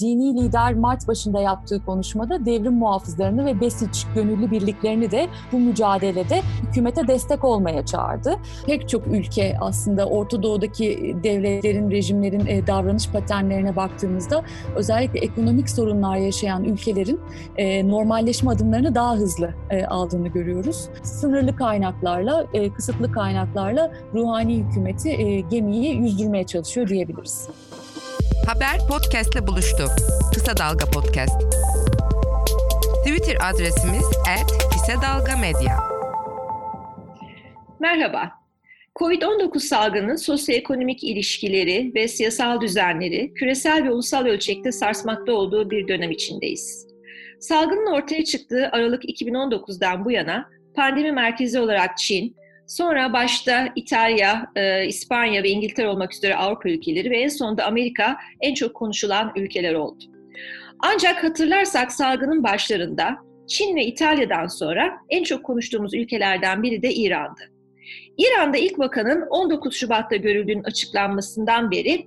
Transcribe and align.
Dini 0.00 0.42
lider 0.42 0.74
Mart 0.74 1.08
başında 1.08 1.40
yaptığı 1.40 1.84
konuşmada 1.84 2.46
devrim 2.46 2.74
muhafızlarını 2.74 3.46
ve 3.46 3.60
Besiç 3.60 4.06
gönüllü 4.14 4.50
birliklerini 4.50 5.10
de 5.10 5.28
bu 5.52 5.58
mücadelede 5.58 6.42
hükümete 6.62 7.08
destek 7.08 7.44
olmaya 7.44 7.86
çağırdı. 7.86 8.36
Pek 8.66 8.88
çok 8.88 9.06
ülke 9.06 9.56
aslında 9.60 10.06
Orta 10.06 10.42
Doğu'daki 10.42 11.16
devletlerin, 11.22 11.90
rejimlerin 11.90 12.46
e, 12.46 12.66
davranış 12.66 13.10
paternlerine 13.10 13.76
baktığımızda 13.76 14.42
özellikle 14.74 15.20
ekonomik 15.20 15.70
sorunlar 15.70 16.16
yaşayan 16.16 16.64
ülkelerin 16.64 17.20
e, 17.56 17.88
normalleşme 17.88 18.50
adımlarını 18.50 18.94
daha 18.94 19.16
hızlı 19.16 19.54
e, 19.70 19.86
aldığını 19.86 20.28
görüyoruz. 20.28 20.88
Sınırlı 21.02 21.56
kaynaklarla, 21.56 22.46
kısıtlı 22.76 23.12
kaynaklarla 23.12 23.92
ruhani 24.14 24.56
hükümeti 24.56 25.44
gemiyi 25.50 25.96
yüzdürmeye 25.96 26.44
çalışıyor 26.44 26.88
diyebiliriz. 26.88 27.48
Haber 28.44 28.78
podcastle 28.88 29.46
buluştu. 29.46 29.86
Kısa 30.34 30.56
Dalga 30.56 30.84
Podcast. 30.86 31.42
Twitter 33.06 33.36
adresimiz 33.50 34.04
@kısadalgamedya. 34.72 35.78
Merhaba. 37.80 38.32
Covid-19 39.00 39.58
salgının 39.58 40.16
sosyoekonomik 40.16 41.04
ilişkileri 41.04 41.92
ve 41.94 42.08
siyasal 42.08 42.60
düzenleri 42.60 43.34
küresel 43.34 43.84
ve 43.84 43.90
ulusal 43.90 44.26
ölçekte 44.26 44.72
sarsmakta 44.72 45.32
olduğu 45.32 45.70
bir 45.70 45.88
dönem 45.88 46.10
içindeyiz. 46.10 46.86
Salgının 47.40 47.92
ortaya 47.92 48.24
çıktığı 48.24 48.68
Aralık 48.72 49.04
2019'dan 49.04 50.04
bu 50.04 50.10
yana 50.10 50.48
pandemi 50.74 51.12
merkezi 51.12 51.60
olarak 51.60 51.98
Çin, 51.98 52.36
Sonra 52.66 53.12
başta 53.12 53.68
İtalya, 53.76 54.50
e, 54.56 54.86
İspanya 54.86 55.42
ve 55.42 55.48
İngiltere 55.48 55.88
olmak 55.88 56.14
üzere 56.14 56.36
Avrupa 56.36 56.68
ülkeleri 56.68 57.10
ve 57.10 57.20
en 57.20 57.28
sonunda 57.28 57.64
Amerika 57.64 58.16
en 58.40 58.54
çok 58.54 58.74
konuşulan 58.74 59.32
ülkeler 59.36 59.74
oldu. 59.74 60.04
Ancak 60.78 61.24
hatırlarsak 61.24 61.92
salgının 61.92 62.42
başlarında 62.42 63.16
Çin 63.48 63.76
ve 63.76 63.86
İtalya'dan 63.86 64.46
sonra 64.46 64.98
en 65.08 65.24
çok 65.24 65.44
konuştuğumuz 65.44 65.94
ülkelerden 65.94 66.62
biri 66.62 66.82
de 66.82 66.94
İran'dı. 66.94 67.40
İran'da 68.18 68.56
ilk 68.56 68.78
vakanın 68.78 69.26
19 69.30 69.76
Şubat'ta 69.76 70.16
görüldüğünün 70.16 70.64
açıklanmasından 70.64 71.70
beri 71.70 72.06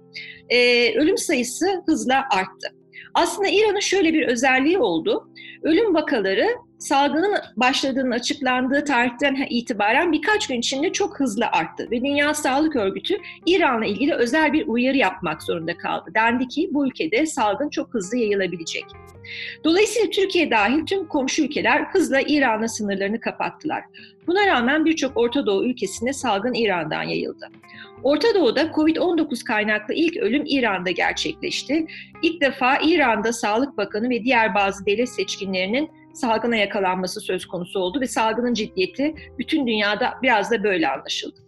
e, 0.49 0.93
ölüm 0.95 1.17
sayısı 1.17 1.83
hızla 1.85 2.15
arttı. 2.31 2.67
Aslında 3.13 3.47
İran'ın 3.47 3.79
şöyle 3.79 4.13
bir 4.13 4.27
özelliği 4.27 4.77
oldu. 4.77 5.29
Ölüm 5.63 5.95
vakaları 5.95 6.47
salgının 6.79 7.35
başladığının 7.57 8.11
açıklandığı 8.11 8.85
tarihten 8.85 9.47
itibaren 9.49 10.11
birkaç 10.11 10.47
gün 10.47 10.59
içinde 10.59 10.91
çok 10.91 11.19
hızlı 11.19 11.45
arttı 11.45 11.91
ve 11.91 12.01
Dünya 12.01 12.33
Sağlık 12.33 12.75
Örgütü 12.75 13.17
İran'la 13.45 13.85
ilgili 13.85 14.13
özel 14.13 14.53
bir 14.53 14.67
uyarı 14.67 14.97
yapmak 14.97 15.43
zorunda 15.43 15.77
kaldı. 15.77 16.11
Dendi 16.15 16.47
ki 16.47 16.69
bu 16.71 16.87
ülkede 16.87 17.25
salgın 17.25 17.69
çok 17.69 17.93
hızlı 17.93 18.17
yayılabilecek. 18.17 18.85
Dolayısıyla 19.63 20.09
Türkiye 20.09 20.51
dahil 20.51 20.85
tüm 20.85 21.07
komşu 21.07 21.43
ülkeler 21.43 21.81
hızla 21.81 22.21
İran'la 22.21 22.67
sınırlarını 22.67 23.19
kapattılar. 23.19 23.83
Buna 24.27 24.47
rağmen 24.47 24.85
birçok 24.85 25.17
Orta 25.17 25.45
Doğu 25.45 25.65
ülkesinde 25.65 26.13
salgın 26.13 26.53
İran'dan 26.53 27.03
yayıldı. 27.03 27.47
Orta 28.03 28.27
Doğu'da 28.35 28.61
Covid-19 28.61 29.43
kaynaklı 29.43 29.93
ilk 29.93 30.17
ölüm 30.17 30.43
İran'da 30.45 30.91
gerçekleşti. 30.91 31.87
İlk 32.21 32.41
defa 32.41 32.77
İran'da 32.83 33.33
Sağlık 33.33 33.77
Bakanı 33.77 34.09
ve 34.09 34.23
diğer 34.23 34.55
bazı 34.55 34.85
devlet 34.85 35.09
seçkinlerinin 35.09 35.89
salgına 36.19 36.55
yakalanması 36.55 37.21
söz 37.21 37.45
konusu 37.45 37.79
oldu 37.79 38.01
ve 38.01 38.07
salgının 38.07 38.53
ciddiyeti 38.53 39.15
bütün 39.39 39.67
dünyada 39.67 40.13
biraz 40.21 40.51
da 40.51 40.63
böyle 40.63 40.89
anlaşıldı. 40.89 41.39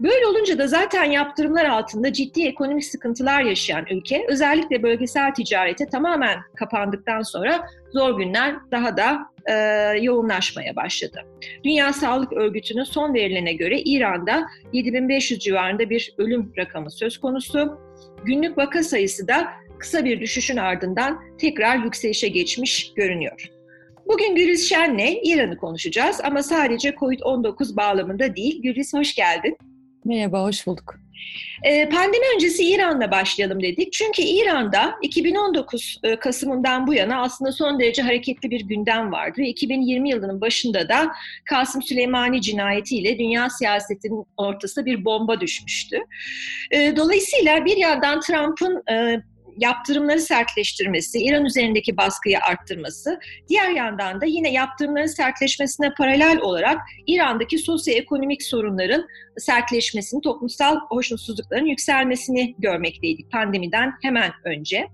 Böyle 0.00 0.26
olunca 0.26 0.58
da 0.58 0.66
zaten 0.66 1.04
yaptırımlar 1.04 1.64
altında 1.64 2.12
ciddi 2.12 2.46
ekonomik 2.46 2.84
sıkıntılar 2.84 3.42
yaşayan 3.42 3.86
ülke 3.90 4.26
özellikle 4.28 4.82
bölgesel 4.82 5.34
ticarete 5.34 5.86
tamamen 5.86 6.38
kapandıktan 6.56 7.22
sonra 7.22 7.66
zor 7.92 8.18
günler 8.18 8.54
daha 8.70 8.96
da 8.96 9.18
e, 9.46 9.52
yoğunlaşmaya 10.02 10.76
başladı. 10.76 11.24
Dünya 11.64 11.92
Sağlık 11.92 12.32
Örgütü'nün 12.32 12.84
son 12.84 13.14
verilerine 13.14 13.52
göre 13.52 13.80
İran'da 13.80 14.46
7500 14.72 15.40
civarında 15.40 15.90
bir 15.90 16.14
ölüm 16.18 16.52
rakamı 16.58 16.90
söz 16.90 17.18
konusu. 17.18 17.78
Günlük 18.24 18.58
vaka 18.58 18.82
sayısı 18.82 19.28
da 19.28 19.48
kısa 19.78 20.04
bir 20.04 20.20
düşüşün 20.20 20.56
ardından 20.56 21.20
tekrar 21.38 21.76
yükselişe 21.76 22.28
geçmiş 22.28 22.92
görünüyor. 22.94 23.57
Bugün 24.08 24.34
Güliz 24.34 24.68
Şen'le 24.68 25.20
İran'ı 25.22 25.56
konuşacağız 25.56 26.20
ama 26.24 26.42
sadece 26.42 26.88
COVID-19 26.90 27.76
bağlamında 27.76 28.36
değil. 28.36 28.62
Güliz 28.62 28.94
hoş 28.94 29.14
geldin. 29.14 29.56
Merhaba, 30.04 30.42
hoş 30.42 30.66
bulduk. 30.66 30.94
Ee, 31.64 31.88
pandemi 31.88 32.24
öncesi 32.34 32.70
İran'la 32.70 33.10
başlayalım 33.10 33.62
dedik. 33.62 33.92
Çünkü 33.92 34.22
İran'da 34.22 34.94
2019 35.02 36.00
e, 36.02 36.16
Kasım'ından 36.16 36.86
bu 36.86 36.94
yana 36.94 37.22
aslında 37.22 37.52
son 37.52 37.80
derece 37.80 38.02
hareketli 38.02 38.50
bir 38.50 38.60
gündem 38.60 39.12
vardı. 39.12 39.42
2020 39.42 40.10
yılının 40.10 40.40
başında 40.40 40.88
da 40.88 41.12
Kasım 41.44 41.82
Süleymani 41.82 42.40
cinayetiyle 42.40 43.18
dünya 43.18 43.50
siyasetinin 43.50 44.24
ortasına 44.36 44.84
bir 44.84 45.04
bomba 45.04 45.40
düşmüştü. 45.40 45.98
Ee, 46.70 46.92
dolayısıyla 46.96 47.64
bir 47.64 47.76
yandan 47.76 48.20
Trump'ın 48.20 48.82
e, 48.92 49.22
yaptırımları 49.58 50.20
sertleştirmesi, 50.20 51.18
İran 51.18 51.44
üzerindeki 51.44 51.96
baskıyı 51.96 52.38
arttırması, 52.40 53.20
diğer 53.48 53.70
yandan 53.70 54.20
da 54.20 54.26
yine 54.26 54.52
yaptırımların 54.52 55.06
sertleşmesine 55.06 55.94
paralel 55.94 56.40
olarak 56.40 56.78
İran'daki 57.06 57.58
sosyoekonomik 57.58 58.42
sorunların 58.42 59.06
sertleşmesini, 59.38 60.20
toplumsal 60.20 60.76
hoşnutsuzlukların 60.88 61.66
yükselmesini 61.66 62.54
görmekteydik 62.58 63.32
pandemiden 63.32 63.92
hemen 64.02 64.30
önce. 64.44 64.86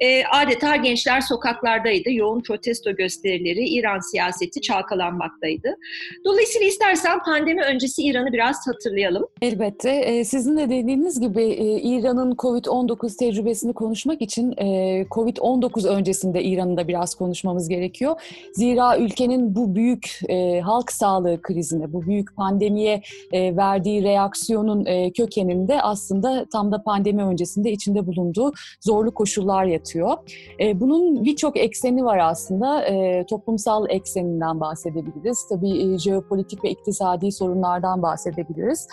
E, 0.00 0.24
adeta 0.24 0.76
gençler 0.76 1.20
sokaklardaydı, 1.20 2.12
yoğun 2.12 2.42
protesto 2.42 2.96
gösterileri, 2.96 3.68
İran 3.68 3.98
siyaseti 4.10 4.60
çalkalanmaktaydı. 4.60 5.76
Dolayısıyla 6.24 6.66
istersen 6.66 7.18
pandemi 7.22 7.62
öncesi 7.62 8.02
İran'ı 8.02 8.32
biraz 8.32 8.66
hatırlayalım. 8.66 9.26
Elbette. 9.42 9.90
E, 9.90 10.24
sizin 10.24 10.56
de 10.56 10.70
dediğiniz 10.70 11.20
gibi 11.20 11.42
e, 11.42 11.80
İran'ın 11.80 12.34
COVID-19 12.34 13.16
tecrübesini 13.16 13.72
konuşmak 13.72 14.22
için 14.22 14.52
e, 14.58 14.66
COVID-19 15.10 15.88
öncesinde 15.88 16.42
İran'ı 16.42 16.76
da 16.76 16.88
biraz 16.88 17.14
konuşmamız 17.14 17.68
gerekiyor. 17.68 18.20
Zira 18.52 18.98
ülkenin 18.98 19.54
bu 19.54 19.74
büyük 19.74 20.20
e, 20.28 20.60
halk 20.60 20.92
sağlığı 20.92 21.42
krizine, 21.42 21.92
bu 21.92 22.06
büyük 22.06 22.36
pandemiye 22.36 23.02
verdiği 23.32 23.79
verdiği 23.80 24.02
reaksiyonun 24.02 24.86
e, 24.86 25.12
kökeninde 25.12 25.82
aslında 25.82 26.46
tam 26.52 26.72
da 26.72 26.82
pandemi 26.82 27.24
öncesinde 27.24 27.72
içinde 27.72 28.06
bulunduğu 28.06 28.52
zorlu 28.80 29.14
koşullar 29.14 29.64
yatıyor. 29.64 30.16
E, 30.60 30.80
bunun 30.80 31.24
birçok 31.24 31.56
ekseni 31.56 32.04
var 32.04 32.18
aslında. 32.18 32.84
E, 32.84 33.26
toplumsal 33.26 33.86
ekseninden 33.88 34.60
bahsedebiliriz. 34.60 35.46
Tabii 35.48 35.94
e, 35.94 35.98
jeopolitik 35.98 36.64
ve 36.64 36.70
iktisadi 36.70 37.32
sorunlardan 37.32 38.02
bahsedebiliriz. 38.02 38.88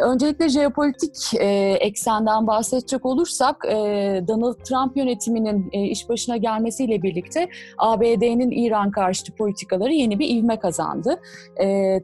Öncelikle 0.00 0.48
jeopolitik 0.48 1.14
eksenden 1.80 2.46
bahsedecek 2.46 3.06
olursak 3.06 3.64
Donald 4.28 4.54
Trump 4.54 4.96
yönetiminin 4.96 5.70
iş 5.70 6.08
başına 6.08 6.36
gelmesiyle 6.36 7.02
birlikte 7.02 7.48
ABD'nin 7.78 8.50
İran 8.50 8.90
karşıtı 8.90 9.32
politikaları 9.32 9.92
yeni 9.92 10.18
bir 10.18 10.28
ivme 10.28 10.58
kazandı. 10.58 11.20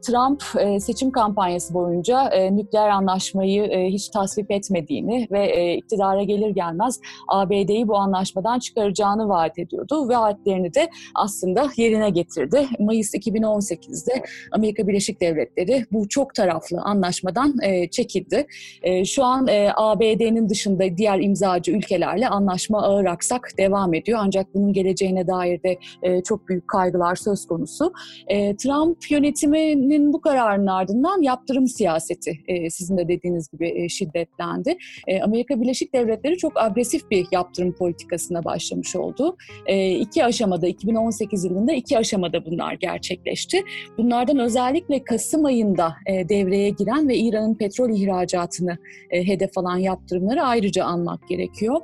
Trump 0.01 0.43
seçim 0.81 1.11
kampanyası 1.11 1.73
boyunca 1.73 1.90
boyunca 1.91 2.27
e, 2.27 2.55
nükleer 2.55 2.89
anlaşmayı 2.89 3.63
e, 3.63 3.87
hiç 3.87 4.09
tasvip 4.09 4.51
etmediğini 4.51 5.27
ve 5.31 5.45
e, 5.45 5.73
iktidara 5.73 6.23
gelir 6.23 6.49
gelmez 6.49 6.99
ABD'yi 7.27 7.87
bu 7.87 7.95
anlaşmadan 7.95 8.59
çıkaracağını 8.59 9.29
vaat 9.29 9.59
ediyordu. 9.59 10.07
Vaatlerini 10.07 10.73
de 10.73 10.89
aslında 11.15 11.69
yerine 11.77 12.09
getirdi. 12.09 12.67
Mayıs 12.79 13.13
2018'de 13.13 14.23
Amerika 14.51 14.87
Birleşik 14.87 15.21
Devletleri 15.21 15.85
bu 15.91 16.09
çok 16.09 16.35
taraflı 16.35 16.81
anlaşmadan 16.81 17.55
e, 17.63 17.89
çekildi. 17.89 18.47
E, 18.83 19.05
şu 19.05 19.23
an 19.23 19.47
e, 19.47 19.71
ABD'nin 19.75 20.49
dışında 20.49 20.97
diğer 20.97 21.19
imzacı 21.19 21.71
ülkelerle 21.71 22.27
anlaşma 22.27 22.83
ağır 22.83 23.05
aksak 23.05 23.49
devam 23.57 23.93
ediyor. 23.93 24.19
Ancak 24.21 24.55
bunun 24.55 24.73
geleceğine 24.73 25.27
dair 25.27 25.63
de 25.63 25.77
e, 26.03 26.23
çok 26.23 26.47
büyük 26.47 26.67
kaygılar 26.67 27.15
söz 27.15 27.47
konusu. 27.47 27.93
E, 28.27 28.55
Trump 28.55 29.11
yönetiminin 29.11 30.13
bu 30.13 30.21
kararının 30.21 30.67
ardından 30.67 31.21
yaptırım 31.21 31.67
siyaseti 31.71 32.39
e, 32.47 32.69
sizin 32.69 32.97
de 32.97 33.07
dediğiniz 33.07 33.49
gibi 33.49 33.83
e, 33.83 33.89
şiddetlendi. 33.89 34.77
E, 35.07 35.21
Amerika 35.21 35.61
Birleşik 35.61 35.93
Devletleri 35.93 36.37
çok 36.37 36.61
agresif 36.61 37.11
bir 37.11 37.27
yaptırım 37.31 37.75
politikasına 37.75 38.43
başlamış 38.43 38.95
oldu. 38.95 39.37
E, 39.65 39.91
iki 39.91 40.25
aşamada 40.25 40.67
2018 40.67 41.45
yılında 41.45 41.73
iki 41.73 41.97
aşamada 41.97 42.45
bunlar 42.45 42.73
gerçekleşti. 42.73 43.63
Bunlardan 43.97 44.39
özellikle 44.39 45.03
Kasım 45.03 45.45
ayında 45.45 45.93
e, 46.05 46.29
devreye 46.29 46.69
giren 46.69 47.09
ve 47.09 47.17
İran'ın 47.17 47.55
petrol 47.55 47.89
ihracatını 47.89 48.77
e, 49.09 49.27
hedef 49.27 49.57
alan 49.57 49.77
yaptırımları 49.77 50.43
ayrıca 50.43 50.85
anmak 50.85 51.27
gerekiyor. 51.27 51.81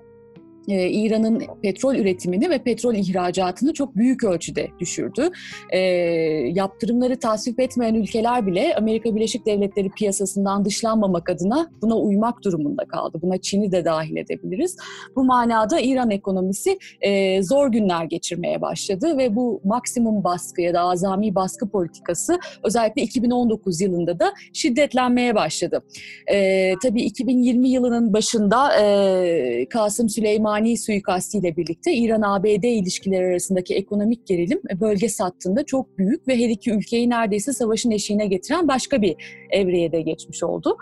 E, 0.68 0.90
İran'ın 0.90 1.44
petrol 1.62 1.96
üretimini 1.96 2.50
ve 2.50 2.64
petrol 2.64 2.96
ihracatını 2.96 3.74
çok 3.74 3.96
büyük 3.96 4.24
ölçüde 4.24 4.68
düşürdü. 4.80 5.30
E, 5.70 5.80
yaptırımları 6.54 7.20
tasvip 7.20 7.60
etmeyen 7.60 7.94
ülkeler 7.94 8.48
bile 8.48 8.76
Amerika 8.76 9.16
Birleşik 9.16 9.46
Devletleri 9.46 9.90
piyasasından 9.90 10.66
dışlanmamak 10.66 11.30
adına 11.30 11.70
buna 11.82 11.98
uymak 11.98 12.44
durumunda 12.44 12.86
kaldı. 12.86 13.20
Buna 13.22 13.38
Çin'i 13.38 13.72
de 13.72 13.86
dahil 13.86 14.18
edebiliriz. 14.18 14.78
Bu 15.16 15.24
manada 15.24 15.80
İran 15.80 16.12
ekonomisi 16.12 16.78
e, 17.02 17.44
zor 17.44 17.72
günler 17.72 18.04
geçirmeye 18.04 18.62
başladı 18.62 19.18
ve 19.18 19.36
bu 19.36 19.62
maksimum 19.64 20.24
baskı 20.24 20.62
ya 20.62 20.74
da 20.74 20.82
azami 20.82 21.36
baskı 21.36 21.70
politikası 21.70 22.40
özellikle 22.64 23.02
2019 23.02 23.82
yılında 23.82 24.20
da 24.20 24.34
şiddetlenmeye 24.54 25.36
başladı. 25.36 25.84
E, 26.32 26.74
tabii 26.84 27.02
2020 27.02 27.70
yılının 27.70 28.14
başında 28.14 28.82
e, 28.82 29.66
Kasım 29.70 30.10
Süleyman 30.10 30.57
ani 30.58 30.78
suikastiyle 30.78 31.58
birlikte 31.58 31.94
İran-ABD 31.94 32.64
ilişkileri 32.64 33.26
arasındaki 33.26 33.76
ekonomik 33.76 34.28
gerilim 34.28 34.62
e, 34.72 34.80
bölge 34.80 35.10
sattığında 35.10 35.66
çok 35.66 35.98
büyük 35.98 36.28
ve 36.28 36.38
her 36.38 36.50
iki 36.50 36.72
ülkeyi 36.72 37.10
neredeyse 37.10 37.54
savaşın 37.54 37.92
eşiğine 37.92 38.28
getiren 38.28 38.68
başka 38.68 39.02
bir 39.02 39.16
evreye 39.50 39.92
de 39.92 40.02
geçmiş 40.02 40.44
oldu. 40.44 40.78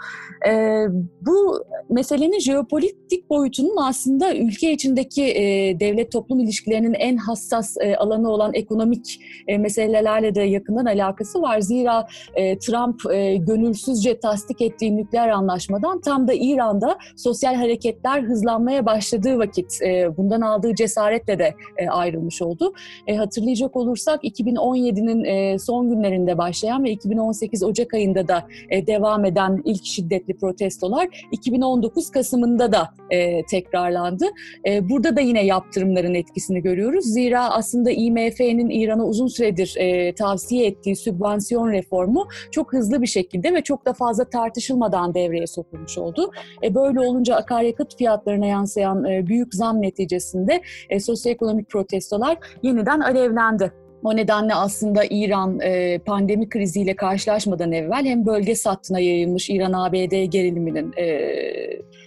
Ee, 0.47 0.85
bu 1.21 1.63
meselenin 1.89 2.39
jeopolitik 2.39 3.29
boyutunun 3.29 3.77
aslında 3.77 4.35
ülke 4.35 4.71
içindeki 4.71 5.23
e, 5.23 5.79
devlet 5.79 6.11
toplum 6.11 6.39
ilişkilerinin 6.39 6.93
en 6.93 7.17
hassas 7.17 7.77
e, 7.81 7.95
alanı 7.95 8.29
olan 8.29 8.53
ekonomik 8.53 9.19
e, 9.47 9.57
meselelerle 9.57 10.35
de 10.35 10.41
yakından 10.41 10.85
alakası 10.85 11.41
var. 11.41 11.59
Zira 11.59 12.07
e, 12.35 12.57
Trump 12.57 13.11
e, 13.13 13.35
gönülsüzce 13.35 14.19
tasdik 14.19 14.61
ettiği 14.61 14.97
nükleer 14.97 15.29
anlaşmadan 15.29 16.01
tam 16.01 16.27
da 16.27 16.33
İran'da 16.33 16.97
sosyal 17.17 17.55
hareketler 17.55 18.23
hızlanmaya 18.23 18.85
başladığı 18.85 19.37
vakit 19.37 19.64
vakit 19.65 19.81
e, 19.81 20.17
bundan 20.17 20.41
aldığı 20.41 20.75
cesaretle 20.75 21.39
de 21.39 21.53
e, 21.77 21.89
ayrılmış 21.89 22.41
oldu. 22.41 22.73
E, 23.07 23.15
hatırlayacak 23.15 23.75
olursak 23.75 24.23
2017'nin 24.23 25.23
e, 25.23 25.59
son 25.59 25.89
günlerinde 25.89 26.37
başlayan 26.37 26.83
ve 26.83 26.91
2018 26.91 27.63
Ocak 27.63 27.93
ayında 27.93 28.27
da 28.27 28.47
e, 28.69 28.87
devam 28.87 29.25
eden 29.25 29.61
ilk 29.65 29.85
şiddetli 29.85 30.37
protestolar 30.37 31.07
2019 31.31 32.11
Kasım'ında 32.11 32.71
da 32.71 32.89
e, 33.09 33.45
tekrarlandı. 33.45 34.25
E, 34.67 34.89
burada 34.89 35.15
da 35.15 35.21
yine 35.21 35.45
yaptırımların 35.45 36.13
etkisini 36.13 36.61
görüyoruz. 36.61 37.05
Zira 37.05 37.49
aslında 37.49 37.91
IMF'nin 37.91 38.69
İran'a 38.69 39.05
uzun 39.05 39.27
süredir 39.27 39.75
e, 39.77 40.15
tavsiye 40.15 40.67
ettiği 40.67 40.95
sübvansiyon 40.95 41.71
reformu 41.71 42.27
çok 42.51 42.73
hızlı 42.73 43.01
bir 43.01 43.07
şekilde 43.07 43.53
ve 43.53 43.61
çok 43.61 43.85
da 43.85 43.93
fazla 43.93 44.29
tartışılmadan 44.29 45.13
devreye 45.13 45.47
sokulmuş 45.47 45.97
oldu. 45.97 46.31
E, 46.63 46.75
böyle 46.75 46.99
olunca 46.99 47.35
akaryakıt 47.35 47.97
fiyatlarına 47.97 48.45
yansıyan 48.45 49.05
e, 49.05 49.27
büyük 49.27 49.44
zam 49.53 49.81
neticesinde 49.81 50.61
e, 50.89 50.99
sosyoekonomik 50.99 51.69
protestolar 51.69 52.37
yeniden 52.63 52.99
alevlendi. 52.99 53.71
O 54.05 54.15
nedenle 54.15 54.53
aslında 54.55 55.03
İran 55.09 55.59
e, 55.59 55.99
pandemi 55.99 56.49
kriziyle 56.49 56.95
karşılaşmadan 56.95 57.71
evvel 57.71 58.05
hem 58.05 58.25
bölge 58.25 58.55
sattına 58.55 58.99
yayılmış 58.99 59.49
İran-ABD 59.49 60.23
geriliminin 60.23 60.93
e, 60.97 61.35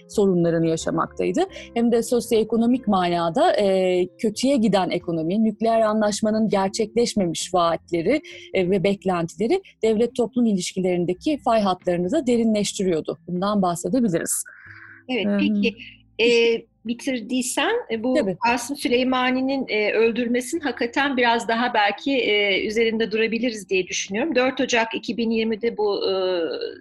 sorunlarını 0.09 0.67
yaşamaktaydı. 0.67 1.41
Hem 1.73 1.91
de 1.91 2.03
sosyoekonomik 2.03 2.87
manada 2.87 3.55
e, 3.55 4.07
kötüye 4.17 4.57
giden 4.57 4.89
ekonomi, 4.89 5.43
nükleer 5.43 5.81
anlaşmanın 5.81 6.49
gerçekleşmemiş 6.49 7.53
vaatleri 7.53 8.21
e, 8.53 8.69
ve 8.69 8.83
beklentileri 8.83 9.61
devlet 9.83 10.15
toplum 10.15 10.45
ilişkilerindeki 10.45 11.37
fay 11.45 11.61
hatlarını 11.61 12.11
da 12.11 12.27
derinleştiriyordu. 12.27 13.17
Bundan 13.27 13.61
bahsedebiliriz. 13.61 14.43
Evet, 15.09 15.27
peki 15.39 15.75
e, 16.19 16.61
bitirdiysen 16.85 17.75
e, 17.91 18.03
bu 18.03 18.13
Tabii. 18.13 18.37
Asım 18.49 18.77
Süleymani'nin 18.77 19.65
e, 19.67 19.91
öldürmesinin 19.93 20.61
hakikaten 20.61 21.17
biraz 21.17 21.47
daha 21.47 21.73
belki 21.73 22.17
e, 22.17 22.65
üzerinde 22.67 23.11
durabiliriz 23.11 23.69
diye 23.69 23.87
düşünüyorum. 23.87 24.35
4 24.35 24.61
Ocak 24.61 24.93
2020'de 24.93 25.77
bu 25.77 26.11
e, 26.11 26.13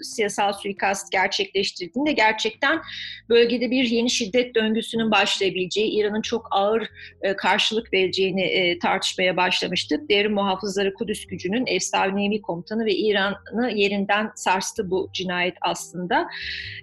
siyasal 0.05 0.53
suikast 0.53 1.12
gerçekleştirdiğinde 1.12 2.12
gerçekten 2.12 2.81
bölgede 3.29 3.71
bir 3.71 3.85
yeni 3.85 4.11
şiddet 4.11 4.55
döngüsünün 4.55 5.11
başlayabileceği, 5.11 5.91
İran'ın 5.91 6.23
çok 6.23 6.49
ağır 6.50 6.89
e, 7.23 7.37
karşılık 7.37 7.93
vereceğini 7.93 8.43
e, 8.43 8.79
tartışmaya 8.79 9.37
başlamıştık. 9.37 10.11
Derin 10.11 10.33
Muhafızları 10.33 10.95
Kudüs 10.95 11.27
gücünün 11.27 11.67
efsanevi 11.67 12.43
komutanı 12.43 12.85
ve 12.85 12.95
İran'ı 12.95 13.71
yerinden 13.75 14.31
sarstı 14.35 14.91
bu 14.91 15.11
cinayet 15.12 15.55
aslında. 15.61 16.29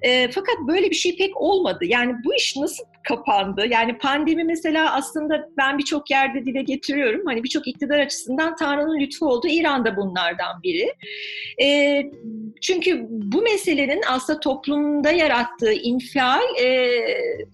E, 0.01 0.27
fakat 0.31 0.55
böyle 0.67 0.89
bir 0.89 0.95
şey 0.95 1.17
pek 1.17 1.41
olmadı. 1.41 1.85
Yani 1.85 2.15
bu 2.25 2.35
iş 2.35 2.55
nasıl 2.55 2.83
kapandı. 3.07 3.65
Yani 3.67 3.97
pandemi 3.97 4.43
mesela 4.43 4.93
aslında 4.93 5.49
ben 5.57 5.77
birçok 5.77 6.11
yerde 6.11 6.45
dile 6.45 6.61
getiriyorum. 6.61 7.21
Hani 7.25 7.43
birçok 7.43 7.67
iktidar 7.67 7.99
açısından 7.99 8.55
Tanrı'nın 8.55 8.99
lütfu 8.99 9.25
oldu. 9.25 9.47
İran 9.47 9.85
da 9.85 9.97
bunlardan 9.97 10.63
biri. 10.63 10.93
E, 11.61 12.01
çünkü 12.61 13.07
bu 13.09 13.41
meselenin 13.41 14.01
aslında 14.09 14.39
toplumda 14.39 15.11
yarattığı 15.11 15.73
infial 15.73 16.43
e, 16.61 16.99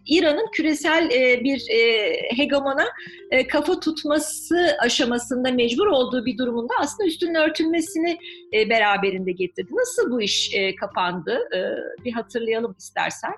İran'ın 0.06 0.48
küresel 0.52 1.10
e, 1.12 1.44
bir 1.44 1.70
e, 1.70 2.14
hegemona 2.38 2.86
e, 3.32 3.48
kafa 3.48 3.80
tutması 3.80 4.78
aşamasında 4.80 5.52
mecbur 5.52 5.88
olduğu 5.88 6.26
bir 6.26 6.38
durumunda 6.38 6.74
aslında 6.80 7.08
üstünün 7.08 7.36
örtülmesini 7.36 8.18
e, 8.54 8.70
beraberinde 8.70 9.32
getirdi. 9.32 9.72
Nasıl 9.72 10.12
bu 10.12 10.22
iş 10.22 10.56
e, 10.56 10.76
kapandı? 10.76 11.40
E, 11.56 11.60
bir 12.06 12.12
hatırlayalım 12.12 12.76
istersen. 12.80 13.34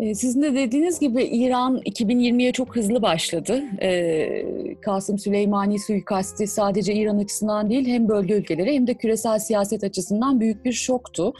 Ee, 0.00 0.14
sizin 0.14 0.42
de 0.42 0.54
dediğiniz 0.54 1.00
gibi 1.00 1.22
İran 1.22 1.78
2020'ye 1.78 2.52
çok 2.52 2.76
hızlı 2.76 3.02
başladı. 3.02 3.62
Ee, 3.82 4.44
Kasım 4.80 5.18
Süleymani 5.18 5.78
suikasti 5.78 6.46
sadece 6.46 6.94
İran 6.94 7.18
açısından 7.18 7.70
değil 7.70 7.86
hem 7.86 8.08
bölge 8.08 8.34
ülkeleri 8.34 8.74
hem 8.74 8.86
de 8.86 8.94
küresel 8.94 9.38
siyaset 9.38 9.84
açısından 9.84 10.40
büyük 10.40 10.64
bir 10.64 10.72
şoktu. 10.72 11.32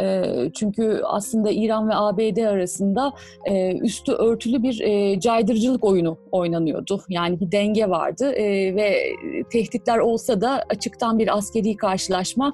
Ee, 0.00 0.22
çünkü 0.54 1.00
aslında 1.04 1.50
İran 1.50 1.88
ve 1.88 1.94
ABD 1.94 2.36
arasında 2.36 3.12
e, 3.44 3.78
üstü 3.78 4.12
örtülü 4.12 4.62
bir 4.62 4.80
e, 4.80 5.20
caydırıcılık 5.20 5.84
oyunu 5.84 6.18
oynanıyordu. 6.32 7.02
Yani 7.08 7.40
bir 7.40 7.52
denge 7.52 7.88
vardı 7.88 8.32
e, 8.32 8.74
ve 8.74 9.16
tehditler 9.52 9.98
olsa 9.98 10.40
da 10.40 10.64
açıktan 10.68 11.18
bir 11.18 11.36
askeri 11.36 11.76
karşılaşma 11.76 12.52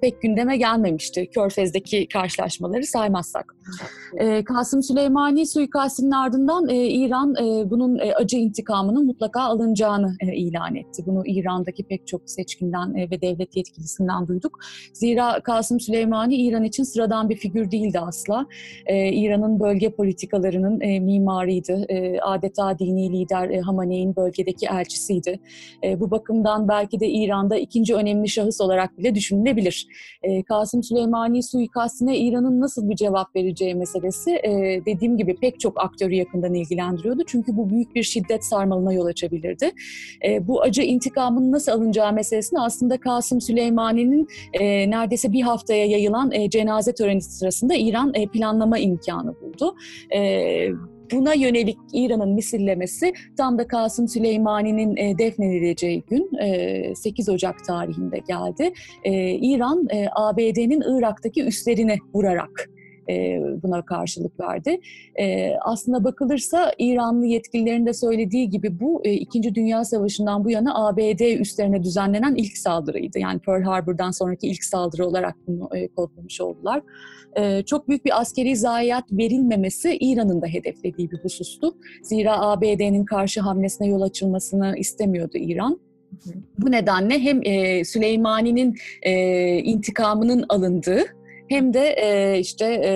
pek 0.00 0.22
gündeme 0.22 0.56
gelmemişti. 0.56 1.26
Körfez'deki 1.26 2.08
karşılaşmaları 2.08 2.86
saymazsak. 2.86 3.54
Kasım 4.44 4.82
Süleymani 4.82 4.99
Süleymani 5.00 5.46
suikastinin 5.46 6.10
ardından 6.10 6.68
e, 6.68 6.88
İran 6.88 7.34
e, 7.34 7.70
bunun 7.70 7.98
e, 7.98 8.14
acı 8.14 8.36
intikamının 8.36 9.06
mutlaka 9.06 9.40
alınacağını 9.40 10.16
e, 10.20 10.36
ilan 10.36 10.76
etti. 10.76 11.02
Bunu 11.06 11.26
İran'daki 11.26 11.82
pek 11.82 12.06
çok 12.06 12.30
seçkinden 12.30 12.94
e, 12.94 13.10
ve 13.10 13.20
devlet 13.20 13.56
yetkilisinden 13.56 14.28
duyduk. 14.28 14.58
Zira 14.92 15.40
Kasım 15.40 15.80
Süleymani 15.80 16.36
İran 16.36 16.64
için 16.64 16.82
sıradan 16.82 17.28
bir 17.28 17.36
figür 17.36 17.70
değildi 17.70 17.98
asla. 18.00 18.46
E, 18.86 19.12
İran'ın 19.12 19.60
bölge 19.60 19.90
politikalarının 19.90 20.80
e, 20.80 21.00
mimarıydı. 21.00 21.84
E, 21.88 22.20
adeta 22.20 22.78
dini 22.78 23.12
lider 23.12 23.50
e, 23.50 23.60
Hamaney'in 23.60 24.16
bölgedeki 24.16 24.66
elçisiydi. 24.66 25.40
E, 25.84 26.00
bu 26.00 26.10
bakımdan 26.10 26.68
belki 26.68 27.00
de 27.00 27.08
İran'da 27.08 27.56
ikinci 27.56 27.94
önemli 27.94 28.28
şahıs 28.28 28.60
olarak 28.60 28.98
bile 28.98 29.14
düşünülebilir. 29.14 29.86
E, 30.22 30.42
Kasım 30.42 30.82
Süleymani 30.82 31.42
suikastine 31.42 32.18
İran'ın 32.18 32.60
nasıl 32.60 32.90
bir 32.90 32.96
cevap 32.96 33.36
vereceği 33.36 33.74
meselesi 33.74 34.30
e, 34.30 34.84
dediğim 34.96 35.16
gibi 35.16 35.36
pek 35.36 35.60
çok 35.60 35.84
aktörü 35.84 36.14
yakından 36.14 36.54
ilgilendiriyordu. 36.54 37.22
Çünkü 37.26 37.56
bu 37.56 37.70
büyük 37.70 37.94
bir 37.94 38.02
şiddet 38.02 38.44
sarmalına 38.44 38.92
yol 38.92 39.06
açabilirdi. 39.06 39.70
E, 40.24 40.48
bu 40.48 40.62
acı 40.62 40.82
intikamın 40.82 41.52
nasıl 41.52 41.72
alınacağı 41.72 42.12
meselesini 42.12 42.60
aslında 42.60 43.00
Kasım 43.00 43.40
Süleymani'nin 43.40 44.28
e, 44.52 44.90
neredeyse 44.90 45.32
bir 45.32 45.42
haftaya 45.42 45.86
yayılan 45.86 46.32
e, 46.32 46.50
cenaze 46.50 46.94
töreni 46.94 47.22
sırasında 47.22 47.74
İran 47.74 48.12
e, 48.14 48.26
planlama 48.26 48.78
imkanı 48.78 49.34
buldu. 49.40 49.76
E, 50.14 50.68
buna 51.12 51.34
yönelik 51.34 51.78
İran'ın 51.92 52.34
misillemesi 52.34 53.12
tam 53.36 53.58
da 53.58 53.66
Kasım 53.66 54.08
Süleymani'nin 54.08 54.96
e, 54.96 55.18
defnedileceği 55.18 56.02
gün 56.10 56.30
e, 56.42 56.94
8 56.94 57.28
Ocak 57.28 57.64
tarihinde 57.64 58.18
geldi. 58.18 58.72
E, 59.04 59.30
İran 59.30 59.86
e, 59.90 60.06
ABD'nin 60.12 60.98
Irak'taki 60.98 61.44
üslerini 61.44 61.98
vurarak 62.14 62.70
e, 63.10 63.40
buna 63.62 63.82
karşılık 63.82 64.40
verdi. 64.40 64.80
E, 65.20 65.54
aslında 65.60 66.04
bakılırsa 66.04 66.72
İranlı 66.78 67.26
yetkililerin 67.26 67.86
de 67.86 67.92
söylediği 67.92 68.50
gibi 68.50 68.80
bu 68.80 69.02
e, 69.04 69.12
İkinci 69.12 69.54
Dünya 69.54 69.84
Savaşı'ndan 69.84 70.44
bu 70.44 70.50
yana 70.50 70.86
ABD 70.86 71.40
üstlerine 71.40 71.82
düzenlenen 71.82 72.34
ilk 72.34 72.58
saldırıydı. 72.58 73.18
Yani 73.18 73.38
Pearl 73.38 73.62
Harbor'dan 73.62 74.10
sonraki 74.10 74.46
ilk 74.46 74.64
saldırı 74.64 75.06
olarak 75.06 75.36
bunu 75.46 75.68
kodlamış 75.96 76.40
oldular. 76.40 76.82
çok 77.66 77.88
büyük 77.88 78.04
bir 78.04 78.20
askeri 78.20 78.56
zayiat 78.56 79.04
verilmemesi 79.12 79.96
İran'ın 80.00 80.42
da 80.42 80.46
hedeflediği 80.46 81.10
bir 81.10 81.18
husustu. 81.18 81.74
Zira 82.02 82.40
ABD'nin 82.40 83.04
karşı 83.04 83.40
hamlesine 83.40 83.88
yol 83.88 84.02
açılmasını 84.02 84.76
istemiyordu 84.78 85.38
İran. 85.38 85.80
Bu 86.58 86.70
nedenle 86.70 87.18
hem 87.18 87.40
e, 87.44 87.84
Süleymani'nin 87.84 88.76
e, 89.02 89.12
intikamının 89.58 90.44
alındığı 90.48 91.04
hem 91.50 91.74
de 91.74 91.88
e, 91.88 92.38
işte 92.38 92.66
e, 92.84 92.92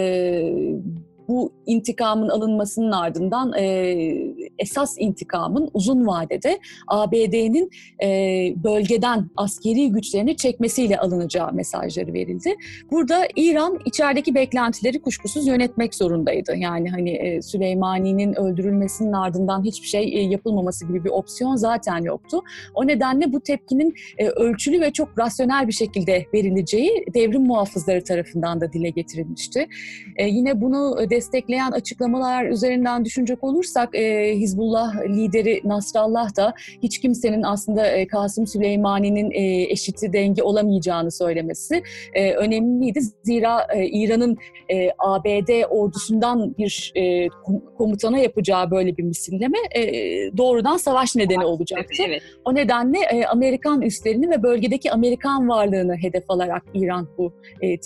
bu 1.29 1.53
intikamın 1.67 2.29
alınmasının 2.29 2.93
ardından 2.93 3.53
e, 3.53 3.65
esas 4.59 4.97
intikamın 4.99 5.71
uzun 5.75 6.07
vadede 6.07 6.59
ABD'nin 6.87 7.71
e, 8.03 8.09
bölgeden 8.65 9.31
askeri 9.37 9.93
güçlerini 9.93 10.37
çekmesiyle 10.37 10.99
alınacağı 10.99 11.53
mesajları 11.53 12.13
verildi. 12.13 12.55
Burada 12.91 13.29
İran 13.37 13.79
içerideki 13.85 14.35
beklentileri 14.35 15.03
kuşkusuz 15.03 15.47
yönetmek 15.47 15.95
zorundaydı. 15.95 16.57
Yani 16.57 16.91
hani 16.91 17.11
e, 17.11 17.43
Süleymani'nin 17.43 18.35
öldürülmesinin 18.41 19.13
ardından 19.13 19.65
hiçbir 19.65 19.89
şey 19.89 20.19
e, 20.19 20.23
yapılmaması 20.23 20.87
gibi 20.87 21.05
bir 21.05 21.11
opsiyon 21.11 21.57
zaten 21.57 22.03
yoktu. 22.03 22.43
O 22.75 22.87
nedenle 22.87 23.33
bu 23.33 23.41
tepkinin 23.41 23.95
e, 24.19 24.29
ölçülü 24.29 24.81
ve 24.81 24.91
çok 24.91 25.19
rasyonel 25.19 25.69
bir 25.69 25.73
şekilde 25.73 26.27
verileceği 26.35 27.07
devrim 27.15 27.43
muhafızları 27.43 28.05
tarafından 28.05 28.61
da 28.61 28.73
dile 28.73 28.91
getirilmişti. 28.91 29.67
E, 30.17 30.27
yine 30.27 30.61
bunu 30.61 31.11
destekleyen 31.11 31.71
açıklamalar 31.71 32.45
üzerinden 32.45 33.05
düşünecek 33.05 33.45
olursak 33.45 33.95
e, 33.95 34.35
Hizbullah 34.45 34.95
lideri 35.09 35.61
Nasrallah 35.65 36.37
da 36.37 36.55
hiç 36.83 36.99
kimsenin 36.99 37.43
aslında 37.43 37.87
e, 37.87 38.07
Kasım 38.07 38.47
Süleymani'nin 38.47 39.31
e, 39.31 39.73
eşiti 39.73 40.13
dengi 40.13 40.43
olamayacağını 40.43 41.11
söylemesi 41.11 41.83
e, 42.15 42.33
önemliydi. 42.33 43.01
Zira 43.23 43.67
İran'ın 43.75 44.37
ABD 44.99 45.65
ordusundan 45.71 46.55
bir 46.59 46.93
komutana 47.79 48.19
yapacağı 48.19 48.71
böyle 48.71 48.97
bir 48.97 49.03
misilleme 49.03 49.59
doğrudan 50.37 50.77
savaş 50.77 51.17
nedeni 51.17 51.45
olacaktı. 51.45 52.03
Evet. 52.09 52.23
O 52.45 52.55
nedenle 52.55 53.27
Amerikan 53.29 53.83
üslerini 53.83 54.31
ve 54.31 54.43
bölgedeki 54.43 54.93
Amerikan 54.93 55.49
varlığını 55.49 55.97
hedef 55.97 56.25
alarak 56.29 56.63
İran 56.75 57.09
bu 57.19 57.33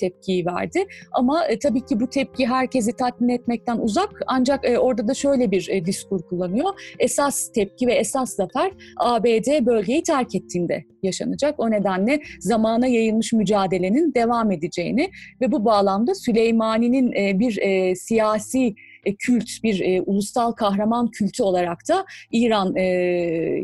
tepkiyi 0.00 0.46
verdi. 0.46 0.86
Ama 1.12 1.42
tabii 1.62 1.86
ki 1.86 2.00
bu 2.00 2.10
tepki 2.10 2.46
herkesi 2.46 2.92
tatmin 2.92 3.28
etmekten 3.28 3.78
uzak. 3.78 4.22
Ancak 4.26 4.64
orada 4.78 5.08
da 5.08 5.14
şöyle 5.14 5.50
bir 5.50 5.84
diskur 5.84 6.20
kullanıyor. 6.48 6.94
Esas 6.98 7.52
tepki 7.52 7.86
ve 7.86 7.94
esas 7.94 8.34
zafer 8.34 8.70
ABD 8.96 9.66
bölgeyi 9.66 10.02
terk 10.02 10.34
ettiğinde 10.34 10.84
yaşanacak. 11.02 11.54
O 11.60 11.70
nedenle 11.70 12.20
zamana 12.40 12.86
yayılmış 12.86 13.32
mücadelenin 13.32 14.14
devam 14.14 14.50
edeceğini 14.50 15.10
ve 15.40 15.52
bu 15.52 15.64
bağlamda 15.64 16.14
Süleymani'nin 16.14 17.12
e, 17.12 17.38
bir 17.38 17.58
e, 17.58 17.94
siyasi 17.94 18.74
e, 19.04 19.14
kült, 19.14 19.48
bir 19.62 19.80
e, 19.80 20.02
ulusal 20.02 20.52
kahraman 20.52 21.10
kültü 21.10 21.42
olarak 21.42 21.88
da 21.88 22.04
İran 22.32 22.76
e, 22.76 22.84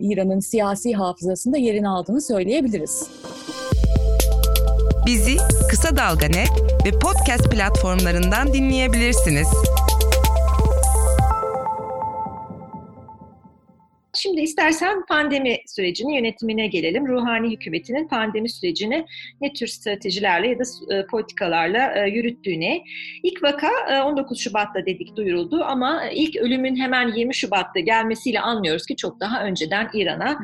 İran'ın 0.00 0.40
siyasi 0.40 0.92
hafızasında 0.92 1.58
yerini 1.58 1.88
aldığını 1.88 2.20
söyleyebiliriz. 2.20 3.10
Bizi 5.06 5.36
Kısa 5.70 5.96
Dalga 5.96 6.26
Net 6.26 6.50
ve 6.86 6.90
podcast 6.90 7.50
platformlarından 7.50 8.52
dinleyebilirsiniz. 8.52 9.48
Şimdi 14.14 14.40
istersen 14.40 15.04
pandemi 15.08 15.58
sürecinin 15.66 16.12
yönetimine 16.12 16.66
gelelim. 16.66 17.08
Ruhani 17.08 17.50
hükümetinin 17.50 18.08
pandemi 18.08 18.48
sürecini 18.48 19.06
ne 19.40 19.52
tür 19.52 19.66
stratejilerle 19.66 20.48
ya 20.48 20.58
da 20.58 20.94
e, 20.94 21.06
politikalarla 21.06 21.94
e, 21.94 22.08
yürüttüğüne. 22.08 22.82
İlk 23.22 23.42
vaka 23.42 23.68
19 24.06 24.38
e, 24.38 24.42
Şubat'ta 24.42 24.86
dedik 24.86 25.16
duyuruldu 25.16 25.64
ama 25.64 26.02
ilk 26.12 26.36
ölümün 26.36 26.76
hemen 26.76 27.08
20 27.08 27.34
Şubat'ta 27.34 27.80
gelmesiyle 27.80 28.40
anlıyoruz 28.40 28.86
ki 28.86 28.96
çok 28.96 29.20
daha 29.20 29.44
önceden 29.44 29.90
İran'a 29.94 30.38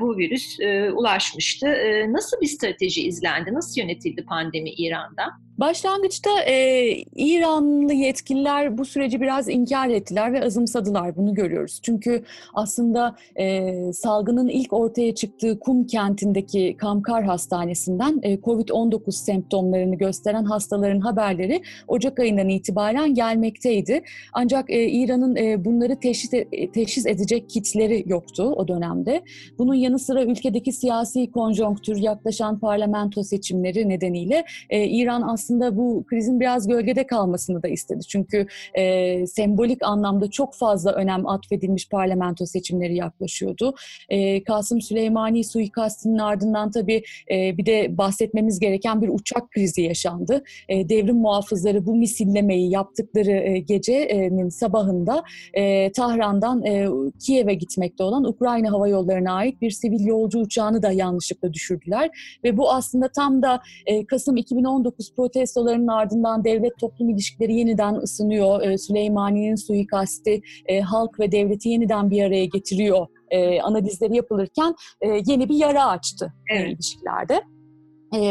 bu 0.00 0.16
virüs 0.16 0.58
ulaşmıştı. 0.92 1.66
Nasıl 2.08 2.40
bir 2.40 2.46
strateji 2.46 3.02
izlendi? 3.06 3.54
Nasıl 3.54 3.80
yönetildi 3.80 4.24
pandemi 4.24 4.70
İran'da? 4.70 5.24
Başlangıçta 5.58 6.30
e, 6.40 6.88
İranlı 7.16 7.92
yetkililer 7.92 8.78
bu 8.78 8.84
süreci 8.84 9.20
biraz 9.20 9.48
inkar 9.48 9.88
ettiler 9.88 10.32
ve 10.32 10.44
azımsadılar. 10.44 11.16
Bunu 11.16 11.34
görüyoruz. 11.34 11.80
Çünkü 11.82 12.24
aslında 12.54 13.16
e, 13.38 13.72
salgının 13.92 14.48
ilk 14.48 14.72
ortaya 14.72 15.14
çıktığı 15.14 15.58
Kum 15.58 15.86
kentindeki 15.86 16.76
Kamkar 16.78 17.24
Hastanesi'nden 17.24 18.20
e, 18.22 18.34
COVID-19 18.34 19.12
semptomlarını 19.12 19.94
gösteren 19.94 20.44
hastaların 20.44 21.00
haberleri 21.00 21.62
Ocak 21.88 22.18
ayından 22.18 22.48
itibaren 22.48 23.14
gelmekteydi. 23.14 24.02
Ancak 24.32 24.70
e, 24.70 24.88
İran'ın 24.88 25.36
e, 25.36 25.64
bunları 25.64 25.96
teşhis, 26.00 26.34
e, 26.34 26.70
teşhis 26.72 27.06
edecek 27.06 27.50
kitleri 27.50 28.04
yoktu 28.06 28.42
o 28.42 28.68
dönemde. 28.68 29.22
Bunun 29.58 29.74
yanı 29.74 29.98
sıra 29.98 30.24
ülkedeki 30.24 30.72
siyasi 30.72 31.30
konjonktür, 31.30 31.96
yaklaşan 31.96 32.58
parlamento 32.58 33.22
seçimleri 33.22 33.88
nedeniyle 33.88 34.44
e, 34.70 34.84
İran 34.84 35.22
aslında 35.22 35.43
aslında 35.44 35.76
bu 35.76 36.04
krizin 36.06 36.40
biraz 36.40 36.68
gölgede 36.68 37.06
kalmasını 37.06 37.62
da 37.62 37.68
istedi. 37.68 38.00
Çünkü 38.08 38.46
e, 38.74 39.26
sembolik 39.26 39.82
anlamda 39.82 40.30
çok 40.30 40.54
fazla 40.54 40.92
önem 40.92 41.26
atfedilmiş 41.26 41.88
parlamento 41.88 42.46
seçimleri 42.46 42.96
yaklaşıyordu. 42.96 43.74
E, 44.08 44.44
Kasım 44.44 44.80
Süleymani 44.80 45.44
suikastinin 45.44 46.18
ardından 46.18 46.70
tabii 46.70 47.02
e, 47.30 47.58
bir 47.58 47.66
de 47.66 47.98
bahsetmemiz 47.98 48.60
gereken 48.60 49.02
bir 49.02 49.08
uçak 49.08 49.50
krizi 49.50 49.82
yaşandı. 49.82 50.42
E, 50.68 50.88
devrim 50.88 51.16
muhafızları 51.16 51.86
bu 51.86 51.94
misillemeyi 51.96 52.70
yaptıkları 52.70 53.30
e, 53.30 53.58
gecenin 53.58 54.48
sabahında 54.48 55.22
e, 55.54 55.92
Tahran'dan 55.92 56.64
e, 56.64 56.88
Kiev'e 57.26 57.54
gitmekte 57.54 58.04
olan 58.04 58.24
Ukrayna 58.24 58.72
Hava 58.72 58.88
Yolları'na 58.88 59.32
ait 59.32 59.60
bir 59.60 59.70
sivil 59.70 60.06
yolcu 60.06 60.38
uçağını 60.38 60.82
da 60.82 60.92
yanlışlıkla 60.92 61.52
düşürdüler. 61.52 62.38
Ve 62.44 62.56
bu 62.56 62.72
aslında 62.72 63.08
tam 63.08 63.42
da 63.42 63.60
e, 63.86 64.06
Kasım 64.06 64.36
2019 64.36 65.14
protestolarının 65.34 65.88
ardından 65.88 66.44
devlet 66.44 66.78
toplum 66.78 67.10
ilişkileri 67.10 67.54
yeniden 67.54 67.94
ısınıyor. 67.94 68.62
E, 68.62 68.78
Süleymani'nin 68.78 69.54
suikasti 69.54 70.40
e, 70.66 70.80
halk 70.80 71.20
ve 71.20 71.32
devleti 71.32 71.68
yeniden 71.68 72.10
bir 72.10 72.22
araya 72.22 72.44
getiriyor 72.44 73.06
e, 73.30 73.60
analizleri 73.60 74.16
yapılırken 74.16 74.74
e, 75.00 75.08
yeni 75.26 75.48
bir 75.48 75.56
yara 75.56 75.86
açtı 75.86 76.32
evet. 76.50 76.74
ilişkilerde. 76.74 77.42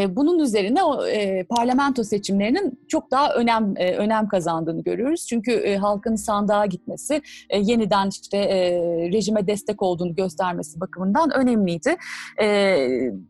Bunun 0.09 0.39
üzerine 0.39 0.83
o 0.83 1.07
e, 1.07 1.43
parlamento 1.43 2.03
seçimlerinin 2.03 2.79
çok 2.87 3.11
daha 3.11 3.33
önem 3.33 3.73
e, 3.77 3.95
önem 3.95 4.27
kazandığını 4.27 4.83
görüyoruz. 4.83 5.25
Çünkü 5.29 5.51
e, 5.51 5.77
halkın 5.77 6.15
sandığa 6.15 6.65
gitmesi, 6.65 7.21
e, 7.49 7.59
yeniden 7.59 8.09
işte 8.09 8.37
e, 8.37 8.71
rejime 9.11 9.47
destek 9.47 9.81
olduğunu 9.81 10.15
göstermesi 10.15 10.79
bakımından 10.79 11.31
önemliydi. 11.35 11.95
E, 12.41 12.77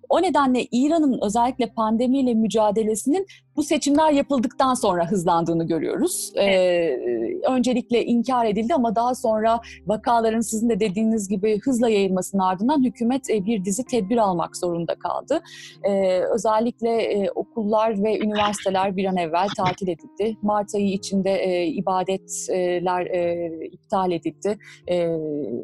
o 0.09 0.21
nedenle 0.21 0.65
İran'ın 0.71 1.19
özellikle 1.21 1.65
pandemiyle 1.65 2.33
mücadelesinin 2.33 3.25
bu 3.55 3.63
seçimler 3.63 4.11
yapıldıktan 4.11 4.73
sonra 4.73 5.11
hızlandığını 5.11 5.67
görüyoruz. 5.67 6.31
Ee, 6.37 6.89
öncelikle 7.49 8.05
inkar 8.05 8.45
edildi 8.45 8.73
ama 8.73 8.95
daha 8.95 9.15
sonra 9.15 9.61
vakaların 9.87 10.41
sizin 10.41 10.69
de 10.69 10.79
dediğiniz 10.79 11.29
gibi 11.29 11.59
hızla 11.59 11.89
yayılmasının 11.89 12.41
ardından 12.41 12.83
hükümet 12.83 13.29
e, 13.29 13.45
bir 13.45 13.65
dizi 13.65 13.85
tedbir 13.85 14.17
almak 14.17 14.57
zorunda 14.57 14.95
kaldı. 14.95 15.41
Ee, 15.83 16.19
özellikle 16.19 16.89
e, 16.89 17.31
okullar 17.31 18.03
ve 18.03 18.19
üniversiteler 18.19 18.97
bir 18.97 19.05
an 19.05 19.17
evvel 19.17 19.47
tatil 19.57 19.87
edildi. 19.87 20.37
Mart 20.41 20.75
ayı 20.75 20.93
içinde 20.93 21.31
e, 21.31 21.67
ibadetler 21.67 23.05
e, 23.05 23.49
iptal 23.71 24.11
edildi. 24.11 24.57
E, 24.87 25.17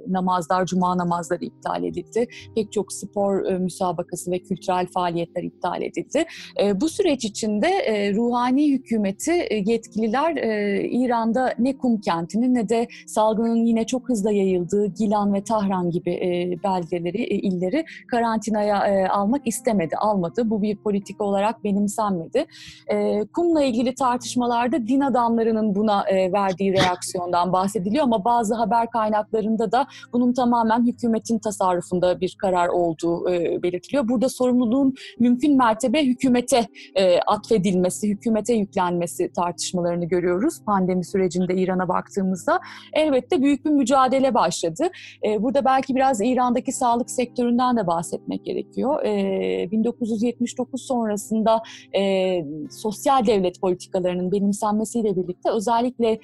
namazlar, 0.08 0.66
cuma 0.66 0.98
namazları 0.98 1.46
iptal 1.46 1.84
edildi. 1.84 2.28
Pek 2.56 2.72
çok 2.72 2.94
spor 2.94 3.46
e, 3.46 3.58
müsabakası 3.58 4.32
ve 4.32 4.40
kültürel 4.40 4.88
faaliyetler 4.88 5.44
iptal 5.44 5.82
edildi. 5.82 6.26
E, 6.62 6.82
bu 6.82 6.90
süreç 6.90 7.26
içinde 7.26 7.79
e, 7.86 8.14
ruhani 8.14 8.72
hükümeti 8.72 9.32
e, 9.32 9.56
yetkililer 9.66 10.36
e, 10.36 10.84
İran'da 10.90 11.54
ne 11.60 11.78
Kum 11.78 12.02
kentini 12.02 12.54
ne 12.54 12.70
de 12.70 12.88
salgının 13.08 13.66
yine 13.66 13.86
çok 13.86 14.10
hızla 14.10 14.32
yayıldığı 14.32 14.88
Gilan 14.88 15.34
ve 15.34 15.44
Tahran 15.44 15.92
gibi 15.92 16.12
e, 16.12 16.64
belgeleri, 16.64 17.24
e, 17.24 17.36
illeri 17.36 17.86
karantinaya 18.12 18.88
e, 18.88 19.08
almak 19.08 19.48
istemedi, 19.48 19.96
almadı. 19.96 20.50
Bu 20.50 20.62
bir 20.62 20.78
politika 20.78 21.24
olarak 21.24 21.64
benimsenmedi. 21.64 22.46
E, 22.88 23.26
Kum'la 23.36 23.64
ilgili 23.64 23.96
tartışmalarda 23.96 24.88
din 24.88 25.00
adamlarının 25.00 25.76
buna 25.76 26.10
e, 26.10 26.32
verdiği 26.32 26.74
reaksiyondan 26.74 27.54
bahsediliyor 27.54 28.04
ama 28.04 28.26
bazı 28.26 28.56
haber 28.56 28.90
kaynaklarında 28.90 29.72
da 29.72 29.88
bunun 30.14 30.34
tamamen 30.34 30.88
hükümetin 30.88 31.40
tasarrufunda 31.40 32.22
bir 32.22 32.36
karar 32.42 32.68
olduğu 32.68 33.30
e, 33.30 33.64
belirtiliyor. 33.64 34.08
Burada 34.08 34.30
sorumluluğun 34.30 34.94
mümkün 35.20 35.58
mertebe 35.58 36.06
hükümete 36.06 36.68
e, 36.96 37.20
atfedilmesi 37.20 37.69
edilmesi, 37.70 38.10
hükümete 38.10 38.54
yüklenmesi 38.54 39.32
tartışmalarını 39.34 40.06
görüyoruz 40.06 40.64
pandemi 40.66 41.06
sürecinde 41.06 41.56
İran'a 41.56 41.88
baktığımızda. 41.88 42.60
Elbette 42.94 43.42
büyük 43.42 43.66
bir 43.66 43.70
mücadele 43.70 44.34
başladı. 44.34 44.90
E, 45.26 45.44
burada 45.44 45.66
belki 45.66 45.96
biraz 45.96 46.22
İran'daki 46.22 46.72
sağlık 46.72 47.12
sektöründen 47.12 47.78
de 47.78 47.88
bahsetmek 47.88 48.46
gerekiyor. 48.46 49.04
E, 49.06 49.72
1979 49.72 50.82
sonrasında 50.82 51.64
e, 51.96 52.46
sosyal 52.72 53.26
devlet 53.26 53.62
politikalarının 53.62 54.32
benimsenmesiyle 54.32 55.16
birlikte 55.16 55.52
özellikle 55.52 56.20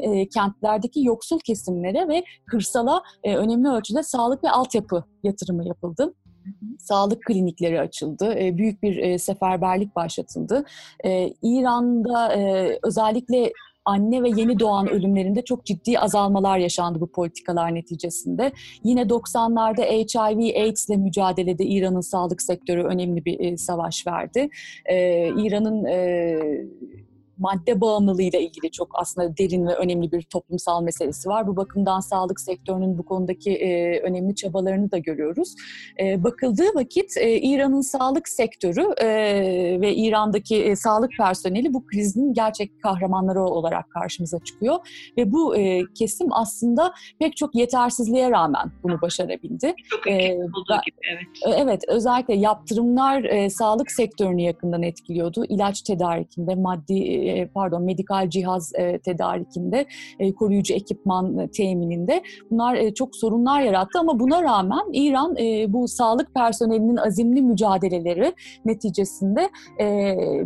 e, 0.00 0.28
kentlerdeki 0.28 1.04
yoksul 1.04 1.38
kesimlere 1.38 2.08
ve 2.08 2.24
kırsala 2.46 3.02
e, 3.24 3.36
önemli 3.36 3.68
ölçüde 3.68 4.02
sağlık 4.02 4.44
ve 4.44 4.50
altyapı 4.50 5.04
yatırımı 5.22 5.68
yapıldı. 5.68 6.14
Sağlık 6.78 7.22
klinikleri 7.22 7.80
açıldı, 7.80 8.36
büyük 8.38 8.82
bir 8.82 9.18
seferberlik 9.18 9.96
başlatıldı. 9.96 10.64
İran'da 11.42 12.36
özellikle 12.82 13.52
anne 13.84 14.22
ve 14.22 14.28
yeni 14.28 14.58
doğan 14.58 14.88
ölümlerinde 14.88 15.42
çok 15.42 15.66
ciddi 15.66 15.98
azalmalar 15.98 16.58
yaşandı 16.58 17.00
bu 17.00 17.06
politikalar 17.06 17.74
neticesinde. 17.74 18.52
Yine 18.84 19.02
90'larda 19.02 19.82
HIV 19.82 20.62
AIDS 20.62 20.88
ile 20.88 20.96
mücadelede 20.96 21.64
İran'ın 21.64 22.00
sağlık 22.00 22.42
sektörü 22.42 22.82
önemli 22.82 23.24
bir 23.24 23.56
savaş 23.56 24.06
verdi. 24.06 24.48
İran'ın 25.36 25.84
madde 27.38 27.80
bağımlılığıyla 27.80 28.38
ilgili 28.38 28.70
çok 28.70 28.88
aslında 28.94 29.36
derin 29.36 29.66
ve 29.66 29.74
önemli 29.74 30.12
bir 30.12 30.22
toplumsal 30.22 30.82
meselesi 30.82 31.28
var. 31.28 31.46
Bu 31.46 31.56
bakımdan 31.56 32.00
sağlık 32.00 32.40
sektörünün 32.40 32.98
bu 32.98 33.04
konudaki 33.04 33.52
e, 33.52 34.00
önemli 34.00 34.34
çabalarını 34.34 34.90
da 34.90 34.98
görüyoruz. 34.98 35.54
E, 36.00 36.24
bakıldığı 36.24 36.74
vakit 36.74 37.16
e, 37.16 37.40
İran'ın 37.40 37.80
sağlık 37.80 38.28
sektörü 38.28 38.94
e, 39.00 39.06
ve 39.80 39.94
İran'daki 39.94 40.62
e, 40.62 40.76
sağlık 40.76 41.10
personeli 41.18 41.74
bu 41.74 41.86
krizin 41.86 42.34
gerçek 42.34 42.82
kahramanları 42.82 43.42
olarak 43.42 43.90
karşımıza 43.90 44.38
çıkıyor. 44.38 44.76
Ve 45.16 45.32
bu 45.32 45.56
e, 45.56 45.82
kesim 45.94 46.32
aslında 46.32 46.92
pek 47.18 47.36
çok 47.36 47.54
yetersizliğe 47.54 48.30
rağmen 48.30 48.72
bunu 48.82 49.00
başarabildi. 49.00 49.74
Çok 49.90 50.06
ee, 50.06 50.34
olduğu 50.34 50.80
gibi, 50.86 50.96
evet. 51.12 51.56
E, 51.56 51.60
evet, 51.60 51.84
özellikle 51.88 52.34
yaptırımlar 52.34 53.24
e, 53.24 53.50
sağlık 53.50 53.90
sektörünü 53.90 54.42
yakından 54.42 54.82
etkiliyordu. 54.82 55.44
İlaç 55.48 55.82
tedarikinde, 55.82 56.54
maddi 56.54 56.94
e, 57.22 57.46
pardon 57.46 57.82
medikal 57.82 58.30
cihaz 58.30 58.72
e, 58.74 58.98
tedarikinde, 58.98 59.86
e, 60.18 60.34
koruyucu 60.34 60.74
ekipman 60.74 61.48
temininde 61.48 62.22
bunlar 62.50 62.90
çok 62.94 63.16
sorunlar 63.16 63.60
yarattı. 63.60 63.98
Ama 63.98 64.20
buna 64.20 64.42
rağmen 64.42 64.92
İran 64.92 65.36
bu 65.72 65.88
sağlık 65.88 66.34
personelinin 66.34 66.96
azimli 66.96 67.42
mücadeleleri 67.42 68.34
neticesinde 68.64 69.50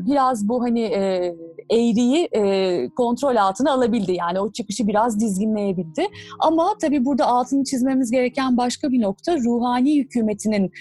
biraz 0.06 0.48
bu 0.48 0.62
hani 0.62 0.80
eğriyi 1.70 2.28
kontrol 2.96 3.36
altına 3.36 3.72
alabildi. 3.72 4.12
Yani 4.12 4.40
o 4.40 4.52
çıkışı 4.52 4.86
biraz 4.86 5.20
dizginleyebildi. 5.20 6.06
Ama 6.40 6.74
tabii 6.80 7.04
burada 7.04 7.26
altını 7.26 7.64
çizmemiz 7.64 8.10
gereken 8.10 8.56
başka 8.56 8.92
bir 8.92 9.02
nokta 9.02 9.36
ruhani 9.36 9.98
hükümetinin 9.98 10.72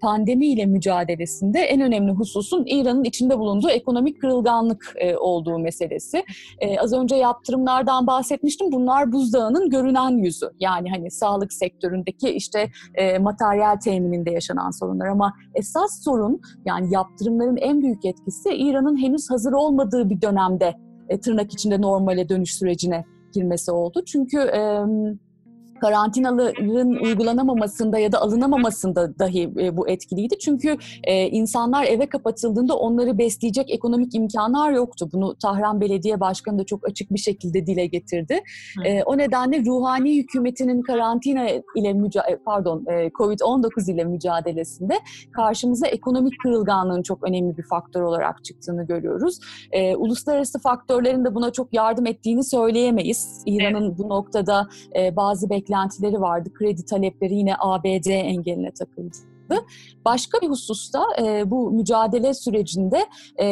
pandemiyle 0.00 0.66
mücadelesinde 0.66 1.58
en 1.58 1.80
önemli 1.80 2.12
hususun 2.12 2.64
İran'ın 2.66 3.04
içinde 3.04 3.38
bulunduğu 3.38 3.70
ekonomik 3.70 4.20
kırılganlık 4.20 4.94
olduğu 5.18 5.58
meselesi. 5.58 6.24
Ee, 6.58 6.78
az 6.78 6.92
önce 6.92 7.16
yaptırımlardan 7.16 8.06
bahsetmiştim. 8.06 8.72
Bunlar 8.72 9.12
buzdağının 9.12 9.70
görünen 9.70 10.10
yüzü. 10.10 10.46
Yani 10.60 10.90
hani 10.90 11.10
sağlık 11.10 11.52
sektöründeki 11.52 12.30
işte 12.30 12.70
e, 12.94 13.18
materyal 13.18 13.76
temininde 13.76 14.30
yaşanan 14.30 14.70
sorunlar 14.70 15.06
ama 15.06 15.34
esas 15.54 16.04
sorun 16.04 16.40
yani 16.64 16.94
yaptırımların 16.94 17.56
en 17.56 17.82
büyük 17.82 18.04
etkisi 18.04 18.50
İran'ın 18.50 19.02
henüz 19.02 19.30
hazır 19.30 19.52
olmadığı 19.52 20.07
bir 20.10 20.22
dönemde 20.22 20.74
e, 21.08 21.20
tırnak 21.20 21.52
içinde 21.52 21.80
normale 21.80 22.28
dönüş 22.28 22.54
sürecine 22.54 23.04
girmesi 23.32 23.72
oldu. 23.72 24.04
Çünkü 24.06 24.38
e, 24.38 24.82
karantinaların 25.80 26.90
uygulanamamasında 27.04 27.98
ya 27.98 28.12
da 28.12 28.20
alınamamasında 28.20 29.18
dahi 29.18 29.42
e, 29.60 29.76
bu 29.76 29.88
etkiliydi. 29.88 30.38
Çünkü 30.38 30.76
e, 31.04 31.28
insanlar 31.28 31.84
eve 31.84 32.08
kapatıldığında 32.08 32.76
onları 32.76 33.18
besleyecek 33.18 33.70
ekonomik 33.70 34.14
imkanlar 34.14 34.72
yoktu. 34.72 35.08
Bunu 35.12 35.34
Tahran 35.34 35.80
Belediye 35.80 36.20
Başkanı 36.20 36.58
da 36.58 36.64
çok 36.64 36.88
açık 36.88 37.10
bir 37.10 37.18
şekilde 37.18 37.66
dile 37.66 37.86
getirdi. 37.86 38.40
E, 38.84 39.02
o 39.02 39.18
nedenle 39.18 39.64
ruhani 39.64 40.16
hükümetinin 40.16 40.82
karantina 40.82 41.48
ile 41.48 41.90
müca- 41.90 42.30
e, 42.30 42.36
pardon 42.36 42.84
e, 42.86 43.08
Covid-19 43.08 43.92
ile 43.92 44.04
mücadelesinde 44.04 44.94
karşımıza 45.32 45.86
ekonomik 45.86 46.40
kırılganlığın 46.42 47.02
çok 47.02 47.28
önemli 47.28 47.56
bir 47.56 47.62
faktör 47.62 48.02
olarak 48.02 48.44
çıktığını 48.44 48.86
görüyoruz. 48.86 49.38
E, 49.72 49.96
uluslararası 49.96 50.58
faktörlerin 50.58 51.24
de 51.24 51.34
buna 51.34 51.50
çok 51.50 51.74
yardım 51.74 52.06
ettiğini 52.06 52.44
söyleyemeyiz. 52.44 53.42
İran'ın 53.46 53.88
evet. 53.88 53.98
bu 53.98 54.08
noktada 54.08 54.68
e, 54.96 55.16
bazı 55.16 55.50
beklentileri 55.50 55.67
beklentileri 55.68 56.20
vardı. 56.20 56.52
Kredi 56.52 56.84
talepleri 56.84 57.34
yine 57.34 57.54
ABD 57.58 58.06
engeline 58.06 58.70
takıldı. 58.70 59.16
Başka 60.04 60.40
bir 60.40 60.48
hususta 60.48 61.04
e, 61.22 61.50
bu 61.50 61.70
mücadele 61.70 62.34
sürecinde 62.34 63.06
e, 63.36 63.46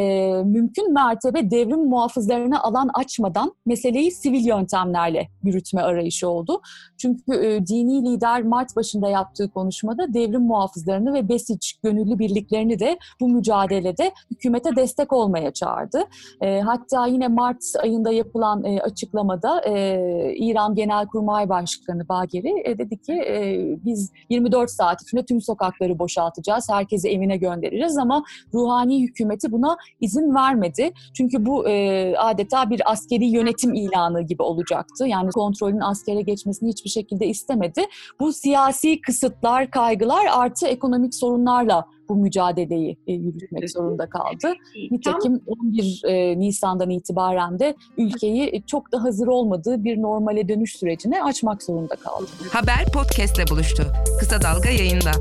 mümkün 0.45 0.93
mertebe 0.93 1.51
devrim 1.51 1.89
muhafızlarına 1.89 2.63
alan 2.63 2.91
açmadan 2.95 3.55
meseleyi 3.67 4.11
sivil 4.11 4.47
yöntemlerle 4.47 5.29
yürütme 5.43 5.83
arayışı 5.83 6.29
oldu. 6.29 6.61
Çünkü 6.99 7.23
e, 7.35 7.67
dini 7.67 8.05
lider 8.05 8.43
Mart 8.43 8.77
başında 8.77 9.09
yaptığı 9.09 9.51
konuşmada 9.51 10.15
devrim 10.15 10.43
muhafızlarını 10.43 11.15
ve 11.15 11.29
Besic 11.29 11.69
gönüllü 11.83 12.19
birliklerini 12.19 12.79
de 12.79 12.99
bu 13.21 13.29
mücadelede 13.29 14.13
hükümete 14.31 14.77
destek 14.77 15.13
olmaya 15.13 15.53
çağırdı. 15.53 16.05
E, 16.41 16.61
hatta 16.61 17.07
yine 17.07 17.29
Mart 17.29 17.63
ayında 17.83 18.11
yapılan 18.13 18.65
e, 18.65 18.81
açıklamada 18.81 19.61
e, 19.61 20.35
İran 20.37 20.75
Genelkurmay 20.75 21.49
Başkanı 21.49 22.09
Bagheri 22.09 22.63
e, 22.65 22.79
dedi 22.79 23.01
ki 23.01 23.13
e, 23.13 23.59
biz 23.85 24.13
24 24.31 24.71
saat 24.71 25.03
içinde 25.03 25.25
tüm 25.25 25.41
sokakları 25.41 25.99
boşaltacağız, 25.99 26.69
herkesi 26.71 27.09
evine 27.09 27.37
göndereceğiz 27.37 27.99
ama 27.99 28.25
ruhani 28.55 29.03
hükümeti 29.03 29.53
buna 29.53 29.77
izin 30.01 30.35
vermedi. 30.35 30.93
Çünkü 31.15 31.47
bu 31.47 31.69
e, 31.69 32.15
adeta 32.17 32.71
bir 32.71 32.93
askeri 32.93 33.27
yönetim 33.27 33.75
ilanı 33.75 34.23
gibi 34.23 34.43
olacaktı. 34.43 35.07
Yani 35.07 35.31
kontrolün 35.31 35.81
askere 35.81 36.23
geçmesini 36.23 36.71
hiçbir 36.87 37.01
şekilde 37.01 37.27
istemedi. 37.27 37.87
Bu 38.21 38.33
siyasi 38.33 39.01
kısıtlar, 39.01 39.71
kaygılar 39.71 40.27
artı 40.33 40.67
ekonomik 40.67 41.15
sorunlarla 41.15 41.85
bu 42.09 42.17
mücadeleyi 42.17 42.97
e, 43.07 43.13
yürütmek 43.13 43.71
zorunda 43.71 44.09
kaldı. 44.09 44.55
Nitekim 44.91 45.41
11 45.47 46.03
e, 46.05 46.39
Nisan'dan 46.39 46.91
itibaren 46.91 47.59
de 47.59 47.75
ülkeyi 47.99 48.63
çok 48.67 48.93
da 48.93 49.03
hazır 49.03 49.27
olmadığı 49.27 49.85
bir 49.85 50.03
normale 50.03 50.49
dönüş 50.49 50.77
sürecine 50.77 51.23
açmak 51.23 51.63
zorunda 51.63 51.97
kaldı. 51.97 52.27
Haber 52.53 52.87
podcastle 52.93 53.45
buluştu. 53.51 53.83
Kısa 54.21 54.43
Dalga 54.43 54.69
yayında. 54.69 55.13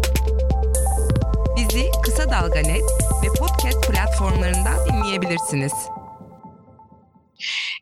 Bizi 1.57 1.83
Kısa 2.03 2.23
Dalga 2.23 2.59
Net 2.59 2.87
ve 3.23 3.27
podcast 3.39 3.91
platformlarından 3.91 4.77
dinleyebilirsiniz. 4.89 5.73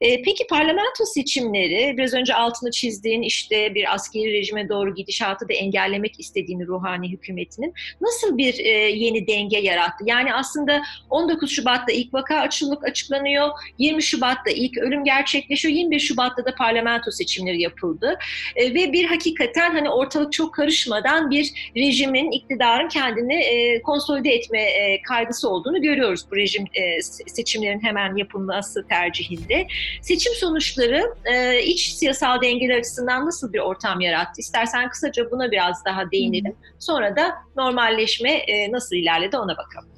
E, 0.01 0.21
peki 0.21 0.47
parlamento 0.47 1.05
seçimleri 1.05 1.97
biraz 1.97 2.13
önce 2.13 2.35
altını 2.35 2.71
çizdiğin 2.71 3.21
işte 3.21 3.75
bir 3.75 3.93
askeri 3.93 4.33
rejime 4.33 4.69
doğru 4.69 4.95
gidişatı 4.95 5.49
da 5.49 5.53
engellemek 5.53 6.19
istediğini 6.19 6.67
ruhani 6.67 7.11
hükümetinin 7.11 7.73
nasıl 8.01 8.37
bir 8.37 8.59
e, 8.59 8.69
yeni 8.89 9.27
denge 9.27 9.57
yarattı? 9.57 10.03
Yani 10.07 10.33
aslında 10.33 10.81
19 11.09 11.51
Şubat'ta 11.51 11.91
ilk 11.91 12.13
vaka 12.13 12.35
açılık 12.35 12.83
açıklanıyor, 12.83 13.49
20 13.77 14.03
Şubat'ta 14.03 14.51
ilk 14.51 14.77
ölüm 14.77 15.03
gerçekleşiyor, 15.03 15.73
21 15.73 15.99
Şubat'ta 15.99 16.45
da 16.45 16.55
parlamento 16.55 17.11
seçimleri 17.11 17.61
yapıldı 17.61 18.19
e, 18.55 18.73
ve 18.73 18.93
bir 18.93 19.05
hakikaten 19.05 19.71
hani 19.71 19.89
ortalık 19.89 20.33
çok 20.33 20.53
karışmadan 20.53 21.31
bir 21.31 21.71
rejimin, 21.75 22.31
iktidarın 22.31 22.87
kendini 22.87 23.35
e, 23.35 23.81
konsolide 23.81 24.29
etme 24.29 24.61
e, 24.61 25.01
kaygısı 25.01 25.49
olduğunu 25.49 25.81
görüyoruz 25.81 26.25
bu 26.31 26.35
rejim 26.35 26.63
e, 26.73 27.01
seçimlerin 27.27 27.83
hemen 27.83 28.15
yapılması 28.15 28.87
tercihinde. 28.87 29.52
Seçim 30.01 30.33
sonuçları 30.33 31.13
e, 31.25 31.63
iç 31.63 31.93
siyasal 31.93 32.41
dengeler 32.41 32.77
açısından 32.79 33.25
nasıl 33.25 33.53
bir 33.53 33.59
ortam 33.59 34.01
yarattı? 34.01 34.41
İstersen 34.41 34.89
kısaca 34.89 35.31
buna 35.31 35.51
biraz 35.51 35.85
daha 35.85 36.11
değinelim. 36.11 36.55
Sonra 36.79 37.15
da 37.15 37.35
normalleşme 37.57 38.31
e, 38.31 38.71
nasıl 38.71 38.95
ilerledi 38.95 39.37
ona 39.37 39.57
bakalım. 39.57 39.89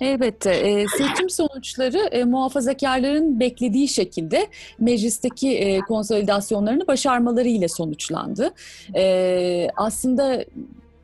Elbette. 0.00 0.50
E, 0.50 0.86
seçim 0.88 1.30
sonuçları 1.30 1.98
e, 1.98 2.24
muhafazakarların 2.24 3.40
beklediği 3.40 3.88
şekilde 3.88 4.46
meclisteki 4.78 5.58
e, 5.58 5.78
konsolidasyonlarını 5.78 6.86
başarmalarıyla 6.86 7.68
sonuçlandı. 7.68 8.54
E, 8.96 9.68
aslında 9.76 10.44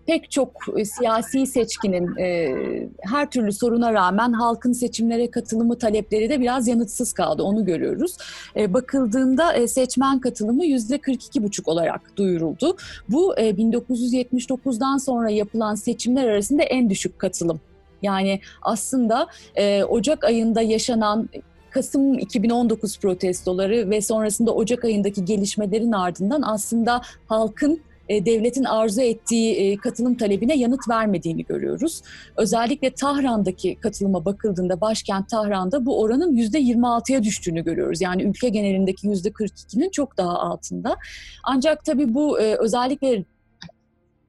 pek 0.07 0.31
çok 0.31 0.53
e, 0.77 0.85
siyasi 0.85 1.47
seçkinin 1.47 2.17
e, 2.17 2.55
her 3.01 3.31
türlü 3.31 3.53
soruna 3.53 3.93
rağmen 3.93 4.33
halkın 4.33 4.73
seçimlere 4.73 5.31
katılımı 5.31 5.79
talepleri 5.79 6.31
de 6.31 6.41
biraz 6.41 6.69
yanıtsız 6.69 7.13
kaldı. 7.13 7.43
Onu 7.43 7.65
görüyoruz. 7.65 8.17
E, 8.57 8.75
bakıldığında 8.75 9.53
e, 9.53 9.69
seçmen 9.69 10.19
katılımı 10.19 10.65
yüzde 10.65 10.97
42,5 10.97 11.71
olarak 11.71 12.17
duyuruldu. 12.17 12.77
Bu 13.09 13.39
e, 13.39 13.51
1979'dan 13.51 14.99
sonra 14.99 15.31
yapılan 15.31 15.75
seçimler 15.75 16.29
arasında 16.29 16.63
en 16.63 16.91
düşük 16.91 17.19
katılım. 17.19 17.61
Yani 18.03 18.41
aslında 18.63 19.27
e, 19.55 19.85
Ocak 19.85 20.25
ayında 20.25 20.63
yaşanan 20.63 21.29
Kasım 21.71 22.19
2019 22.19 22.99
protestoları 22.99 23.91
ve 23.91 24.01
sonrasında 24.01 24.55
Ocak 24.55 24.85
ayındaki 24.85 25.25
gelişmelerin 25.25 25.93
ardından 25.93 26.43
aslında 26.43 27.03
halkın 27.27 27.81
e, 28.11 28.27
devletin 28.27 28.65
arzu 28.65 29.01
ettiği 29.01 29.55
e, 29.55 29.77
katılım 29.77 30.17
talebine 30.17 30.57
yanıt 30.57 30.89
vermediğini 30.89 31.45
görüyoruz. 31.45 32.03
Özellikle 32.37 32.91
Tahran'daki 32.91 33.77
katılıma 33.81 34.25
bakıldığında 34.25 34.81
başkent 34.81 35.29
Tahran'da 35.29 35.87
bu 35.87 36.01
oranın 36.01 36.37
%26'ya 36.37 37.23
düştüğünü 37.23 37.65
görüyoruz. 37.65 38.01
Yani 38.01 38.23
ülke 38.23 38.49
genelindeki 38.49 39.09
%42'nin 39.09 39.91
çok 39.91 40.17
daha 40.17 40.39
altında. 40.39 40.97
Ancak 41.45 41.85
tabii 41.85 42.15
bu 42.15 42.41
e, 42.41 42.55
özellikle 42.55 43.25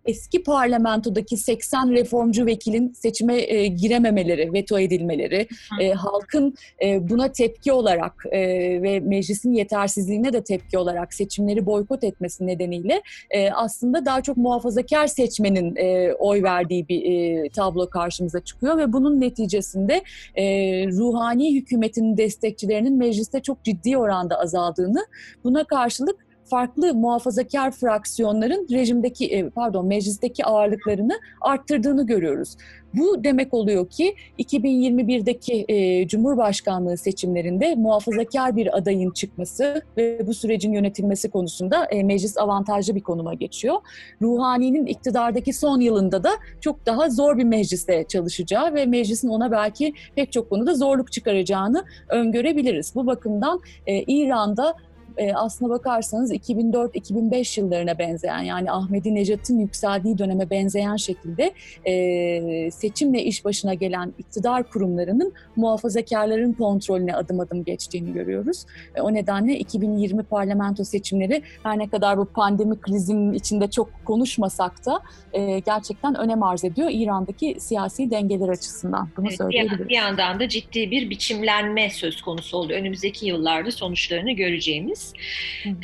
eski 0.05 0.43
parlamentodaki 0.43 1.37
80 1.37 1.91
reformcu 1.91 2.45
vekilin 2.45 2.93
seçime 2.93 3.41
e, 3.41 3.67
girememeleri, 3.67 4.53
veto 4.53 4.79
edilmeleri, 4.79 5.47
e, 5.79 5.91
halkın 5.91 6.55
e, 6.83 7.09
buna 7.09 7.31
tepki 7.31 7.71
olarak 7.71 8.25
e, 8.31 8.39
ve 8.81 8.99
meclisin 8.99 9.53
yetersizliğine 9.53 10.33
de 10.33 10.43
tepki 10.43 10.77
olarak 10.77 11.13
seçimleri 11.13 11.65
boykot 11.65 12.03
etmesi 12.03 12.47
nedeniyle 12.47 13.01
e, 13.29 13.51
aslında 13.51 14.05
daha 14.05 14.21
çok 14.21 14.37
muhafazakar 14.37 15.07
seçmenin 15.07 15.75
e, 15.75 16.13
oy 16.13 16.43
verdiği 16.43 16.87
bir 16.87 17.03
e, 17.05 17.49
tablo 17.49 17.89
karşımıza 17.89 18.39
çıkıyor 18.39 18.77
ve 18.77 18.93
bunun 18.93 19.21
neticesinde 19.21 20.03
e, 20.35 20.45
ruhani 20.87 21.55
hükümetin 21.55 22.17
destekçilerinin 22.17 22.97
mecliste 22.97 23.41
çok 23.41 23.63
ciddi 23.63 23.97
oranda 23.97 24.39
azaldığını, 24.39 25.05
buna 25.43 25.63
karşılık 25.63 26.30
farklı 26.51 26.93
muhafazakar 26.93 27.71
fraksiyonların 27.71 28.67
rejimdeki 28.71 29.27
e, 29.27 29.49
pardon 29.49 29.85
meclisteki 29.85 30.45
ağırlıklarını 30.45 31.19
arttırdığını 31.41 32.05
görüyoruz. 32.05 32.57
Bu 32.93 33.23
demek 33.23 33.53
oluyor 33.53 33.89
ki 33.89 34.15
2021'deki 34.39 35.65
e, 35.67 36.07
Cumhurbaşkanlığı 36.07 36.97
seçimlerinde 36.97 37.75
muhafazakar 37.75 38.55
bir 38.55 38.77
adayın 38.77 39.11
çıkması 39.11 39.81
ve 39.97 40.27
bu 40.27 40.33
sürecin 40.33 40.73
yönetilmesi 40.73 41.29
konusunda 41.29 41.85
e, 41.85 42.03
meclis 42.03 42.37
avantajlı 42.37 42.95
bir 42.95 43.01
konuma 43.01 43.33
geçiyor. 43.33 43.75
Ruhani'nin 44.21 44.85
iktidardaki 44.85 45.53
son 45.53 45.79
yılında 45.79 46.23
da 46.23 46.29
çok 46.61 46.85
daha 46.85 47.09
zor 47.09 47.37
bir 47.37 47.43
mecliste 47.43 48.05
çalışacağı 48.07 48.73
ve 48.73 48.85
meclisin 48.85 49.29
ona 49.29 49.51
belki 49.51 49.93
pek 50.15 50.31
çok 50.31 50.49
konuda 50.49 50.75
zorluk 50.75 51.11
çıkaracağını 51.11 51.83
öngörebiliriz. 52.09 52.95
Bu 52.95 53.07
bakımdan 53.07 53.59
e, 53.87 54.01
İran'da 54.01 54.75
e, 55.17 55.33
aslına 55.33 55.69
bakarsanız 55.69 56.31
2004-2005 56.31 57.59
yıllarına 57.59 57.99
benzeyen 57.99 58.41
yani 58.41 58.71
Ahmedi 58.71 59.15
Necat'ın 59.15 59.59
yükseldiği 59.59 60.17
döneme 60.17 60.49
benzeyen 60.49 60.95
şekilde 60.95 61.51
e, 61.85 62.71
seçimle 62.71 63.23
iş 63.23 63.45
başına 63.45 63.73
gelen 63.73 64.13
iktidar 64.19 64.69
kurumlarının 64.69 65.33
muhafazakarların 65.55 66.53
kontrolüne 66.53 67.15
adım 67.15 67.39
adım 67.39 67.63
geçtiğini 67.63 68.13
görüyoruz. 68.13 68.65
E, 68.95 69.01
o 69.01 69.13
nedenle 69.13 69.59
2020 69.59 70.23
parlamento 70.23 70.83
seçimleri 70.83 71.41
her 71.63 71.79
ne 71.79 71.89
kadar 71.89 72.17
bu 72.17 72.25
pandemi 72.25 72.79
krizinin 72.79 73.33
içinde 73.33 73.69
çok 73.69 74.05
konuşmasak 74.05 74.85
da 74.85 75.01
e, 75.33 75.59
gerçekten 75.59 76.15
önem 76.15 76.43
arz 76.43 76.63
ediyor 76.63 76.89
İran'daki 76.91 77.55
siyasi 77.59 78.11
dengeler 78.11 78.49
açısından. 78.49 79.09
Bunu 79.17 79.27
evet, 79.27 79.37
söyleyebiliriz. 79.37 79.89
Bir 79.89 79.95
yandan 79.95 80.39
da 80.39 80.49
ciddi 80.49 80.91
bir 80.91 81.09
biçimlenme 81.09 81.89
söz 81.89 82.21
konusu 82.21 82.57
oldu. 82.57 82.73
Önümüzdeki 82.73 83.27
yıllarda 83.27 83.71
sonuçlarını 83.71 84.31
göreceğimiz 84.31 85.00
diyebiliriz. 85.01 85.13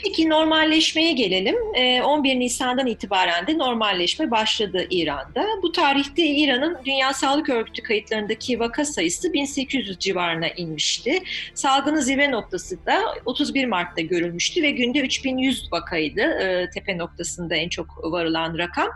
Peki 0.04 0.30
normalleşmeye 0.30 1.12
gelelim. 1.12 1.56
11 2.04 2.30
ee, 2.30 2.40
Nisan'dan 2.40 2.88
itibaren 2.88 3.48
de 3.48 3.58
normalleşme 3.58 4.32
başladı 4.32 4.88
İran'da. 4.90 5.46
Bu 5.62 5.72
tarihte 5.72 6.26
İran'ın 6.26 6.78
Dünya 6.86 7.14
Sağlık 7.14 7.50
Örgütü 7.50 7.84
kayıtlarındaki 7.84 8.60
vaka 8.60 8.86
sayısı 8.86 9.34
1800 9.34 10.00
civarına 10.00 10.48
inmişti. 10.48 11.20
Salgının 11.54 12.00
zirve 12.00 12.32
noktası 12.32 12.86
da 12.86 13.00
31 13.26 13.66
Mart'ta 13.66 14.02
görülmüştü 14.02 14.62
ve 14.64 14.72
günde 14.72 15.00
3100 15.00 15.72
vakaydı 15.72 16.22
e, 16.22 16.70
tepe 16.70 16.98
noktasında 16.98 17.56
en 17.56 17.70
çok 17.70 17.88
varılan 18.04 18.58
rakam. 18.58 18.90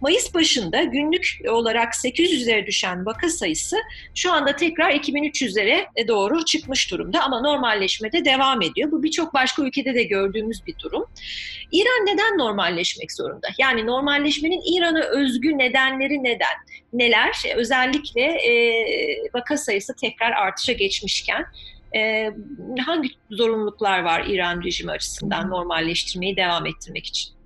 Mayıs 0.00 0.34
başında 0.34 0.82
günlük 0.82 1.38
olarak 1.48 1.92
800'lere 1.94 2.66
düşen 2.66 3.06
vaka 3.06 3.28
sayısı 3.28 3.76
şu 4.14 4.32
anda 4.32 4.56
tekrar 4.56 4.90
2300'lere 4.90 6.08
doğru 6.08 6.44
çıkmış 6.44 6.90
durumda 6.90 7.20
ama 7.20 7.40
normalleşmede 7.40 8.24
devam 8.24 8.62
ediyor. 8.62 8.92
Bu 8.92 9.02
birçok 9.02 9.34
başka 9.34 9.62
ülkede 9.68 9.94
de 9.94 10.02
gördüğümüz 10.02 10.66
bir 10.66 10.78
durum. 10.78 11.06
İran 11.72 12.06
neden 12.06 12.38
normalleşmek 12.38 13.12
zorunda? 13.12 13.48
Yani 13.58 13.86
normalleşmenin 13.86 14.76
İran'a 14.76 15.04
özgü 15.04 15.58
nedenleri 15.58 16.24
neden? 16.24 16.56
Neler? 16.92 17.42
Özellikle 17.56 18.22
e, 18.22 18.52
vaka 19.34 19.56
sayısı 19.56 19.94
tekrar 19.96 20.32
artışa 20.32 20.72
geçmişken 20.72 21.46
e, 21.96 22.30
hangi 22.86 23.08
zorunluluklar 23.30 24.00
var 24.00 24.24
İran 24.28 24.62
rejimi 24.62 24.90
açısından 24.90 25.50
normalleştirmeyi 25.50 26.36
devam 26.36 26.66
ettirmek 26.66 27.06
için? 27.06 27.38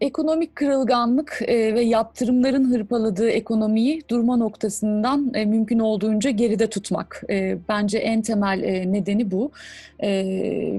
Ekonomik 0.00 0.56
kırılganlık 0.56 1.42
e, 1.46 1.74
ve 1.74 1.80
yaptırımların 1.80 2.72
hırpaladığı 2.72 3.30
ekonomiyi 3.30 4.02
durma 4.10 4.36
noktasından 4.36 5.34
e, 5.34 5.44
mümkün 5.44 5.78
olduğunca 5.78 6.30
geride 6.30 6.66
tutmak. 6.66 7.22
E, 7.30 7.58
bence 7.68 7.98
en 7.98 8.22
temel 8.22 8.84
nedeni 8.86 9.30
bu. 9.30 9.50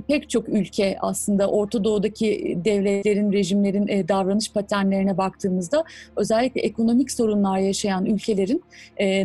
Pek 0.07 0.29
çok 0.29 0.49
ülke 0.49 0.97
aslında 0.99 1.47
Orta 1.47 1.83
Doğu'daki 1.83 2.57
devletlerin, 2.65 3.31
rejimlerin 3.31 4.07
davranış 4.07 4.51
paternlerine 4.51 5.17
baktığımızda 5.17 5.83
özellikle 6.15 6.61
ekonomik 6.61 7.11
sorunlar 7.11 7.57
yaşayan 7.57 8.05
ülkelerin 8.05 8.63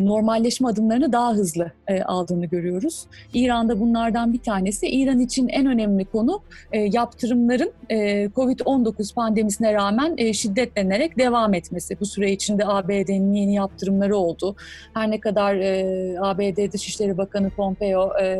normalleşme 0.05 0.67
adımlarını 0.67 1.13
daha 1.13 1.33
hızlı 1.33 1.71
aldığını 2.05 2.45
görüyoruz. 2.45 3.05
İran'da 3.33 3.79
bunlardan 3.79 4.33
bir 4.33 4.39
tanesi. 4.39 4.87
İran 4.87 5.19
için 5.19 5.47
en 5.47 5.65
önemli 5.65 6.05
konu 6.05 6.41
yaptırımların 6.73 7.71
e, 7.89 8.25
COVID-19 8.25 9.13
pandemisine 9.13 9.73
rağmen 9.73 9.86
rağmen 9.87 10.15
e, 10.17 10.33
şiddetlenerek 10.33 11.17
devam 11.17 11.53
etmesi. 11.53 11.99
Bu 11.99 12.05
süre 12.05 12.31
içinde 12.31 12.65
ABD'nin 12.65 13.33
yeni 13.33 13.53
yaptırımları 13.53 14.17
oldu. 14.17 14.55
Her 14.93 15.11
ne 15.11 15.19
kadar 15.19 15.55
e, 15.55 16.15
ABD 16.19 16.73
Dışişleri 16.73 17.17
Bakanı 17.17 17.49
Pompeo 17.49 18.11
e, 18.21 18.37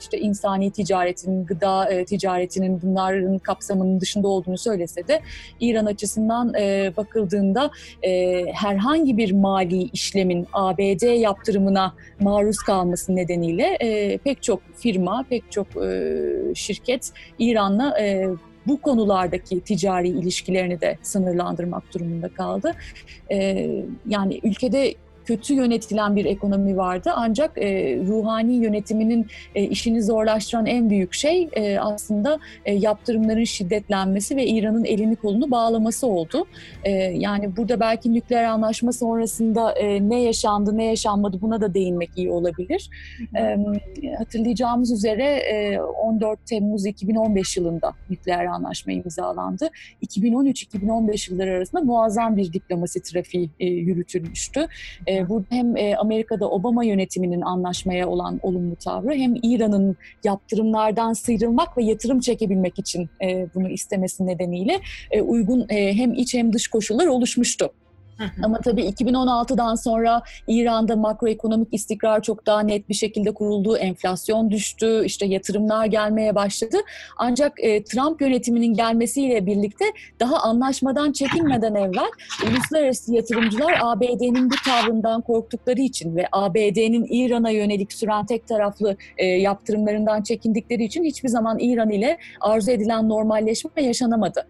işte 0.00 0.18
insani 0.18 0.70
ticaretin, 0.70 1.46
gıda 1.46 1.90
e, 1.90 2.04
ticaretinin 2.04 2.82
bunların 2.82 3.38
kapsamının 3.38 4.00
dışında 4.00 4.28
olduğunu 4.28 4.58
söylese 4.58 5.08
de 5.08 5.20
İran 5.60 5.86
açısından 5.86 6.54
e, 6.54 6.92
bakıldığında 6.96 7.70
e, 8.02 8.42
herhangi 8.52 9.16
bir 9.16 9.32
mali 9.32 9.82
işlemin 9.82 10.46
ABD 10.52 11.20
yaptırımına 11.20 11.94
maruz 12.20 12.58
kalması 12.58 13.16
nedeniyle 13.16 13.76
e, 13.80 14.18
pek 14.18 14.42
çok 14.42 14.60
firma, 14.76 15.24
pek 15.30 15.52
çok 15.52 15.66
e, 15.76 16.22
şirket 16.54 17.12
İran'la 17.38 18.00
e, 18.00 18.28
bu 18.66 18.80
konulardaki 18.80 19.60
ticari 19.60 20.08
ilişkilerini 20.08 20.80
de 20.80 20.98
sınırlandırmak 21.02 21.94
durumunda 21.94 22.28
kaldı. 22.28 22.74
E, 23.30 23.68
yani 24.06 24.40
ülkede 24.42 24.94
kötü 25.26 25.54
yönetilen 25.54 26.16
bir 26.16 26.24
ekonomi 26.24 26.76
vardı. 26.76 27.10
Ancak 27.14 27.58
e, 27.58 27.96
ruhani 28.06 28.54
yönetiminin 28.54 29.26
e, 29.54 29.62
işini 29.62 30.02
zorlaştıran 30.02 30.66
en 30.66 30.90
büyük 30.90 31.14
şey 31.14 31.48
e, 31.52 31.78
aslında 31.78 32.38
e, 32.64 32.74
yaptırımların 32.74 33.44
şiddetlenmesi 33.44 34.36
ve 34.36 34.46
İran'ın 34.46 34.84
elini 34.84 35.16
kolunu 35.16 35.50
bağlaması 35.50 36.06
oldu. 36.06 36.44
E, 36.84 36.90
yani 36.90 37.56
burada 37.56 37.80
belki 37.80 38.12
nükleer 38.12 38.44
anlaşma 38.44 38.92
sonrasında 38.92 39.72
e, 39.72 40.08
ne 40.08 40.22
yaşandı, 40.22 40.76
ne 40.76 40.84
yaşanmadı 40.84 41.40
buna 41.40 41.60
da 41.60 41.74
değinmek 41.74 42.10
iyi 42.16 42.30
olabilir. 42.30 42.90
E, 43.36 43.56
hatırlayacağımız 44.18 44.92
üzere 44.92 45.24
e, 45.24 45.80
14 45.80 46.46
Temmuz 46.46 46.86
2015 46.86 47.56
yılında 47.56 47.92
nükleer 48.10 48.44
anlaşma 48.44 48.92
imzalandı. 48.92 49.68
2013-2015 50.02 51.32
yılları 51.32 51.50
arasında 51.50 51.80
muazzam 51.80 52.36
bir 52.36 52.52
diplomasi 52.52 53.02
trafiği 53.02 53.50
e, 53.60 53.66
yürütülmüştü. 53.66 54.66
E, 55.06 55.15
burada 55.28 55.46
hem 55.50 55.76
e, 55.76 55.96
Amerika'da 55.96 56.50
Obama 56.50 56.84
yönetiminin 56.84 57.40
anlaşmaya 57.40 58.08
olan 58.08 58.40
olumlu 58.42 58.76
tavrı 58.76 59.14
hem 59.14 59.34
İran'ın 59.42 59.96
yaptırımlardan 60.24 61.12
sıyrılmak 61.12 61.78
ve 61.78 61.84
yatırım 61.84 62.20
çekebilmek 62.20 62.78
için 62.78 63.08
e, 63.22 63.46
bunu 63.54 63.68
istemesi 63.68 64.26
nedeniyle 64.26 64.80
e, 65.10 65.22
uygun 65.22 65.66
hem 65.68 66.14
iç 66.14 66.34
hem 66.34 66.52
dış 66.52 66.68
koşullar 66.68 67.06
oluşmuştu. 67.06 67.70
Ama 68.42 68.60
tabii 68.60 68.82
2016'dan 68.82 69.74
sonra 69.74 70.22
İran'da 70.48 70.96
makroekonomik 70.96 71.68
istikrar 71.72 72.22
çok 72.22 72.46
daha 72.46 72.60
net 72.60 72.88
bir 72.88 72.94
şekilde 72.94 73.34
kuruldu. 73.34 73.76
Enflasyon 73.76 74.50
düştü, 74.50 75.02
işte 75.04 75.26
yatırımlar 75.26 75.86
gelmeye 75.86 76.34
başladı. 76.34 76.76
Ancak 77.16 77.52
e, 77.58 77.84
Trump 77.84 78.20
yönetiminin 78.20 78.74
gelmesiyle 78.74 79.46
birlikte 79.46 79.84
daha 80.20 80.36
anlaşmadan 80.36 81.12
çekinmeden 81.12 81.74
evvel 81.74 82.10
uluslararası 82.48 83.14
yatırımcılar 83.14 83.78
ABD'nin 83.82 84.50
bu 84.50 84.54
tavrından 84.64 85.20
korktukları 85.20 85.80
için 85.80 86.16
ve 86.16 86.26
ABD'nin 86.32 87.06
İran'a 87.10 87.50
yönelik 87.50 87.92
süren 87.92 88.26
tek 88.26 88.48
taraflı 88.48 88.96
e, 89.18 89.26
yaptırımlarından 89.26 90.22
çekindikleri 90.22 90.84
için 90.84 91.04
hiçbir 91.04 91.28
zaman 91.28 91.58
İran 91.58 91.90
ile 91.90 92.18
arzu 92.40 92.70
edilen 92.70 93.08
normalleşme 93.08 93.82
yaşanamadı. 93.82 94.46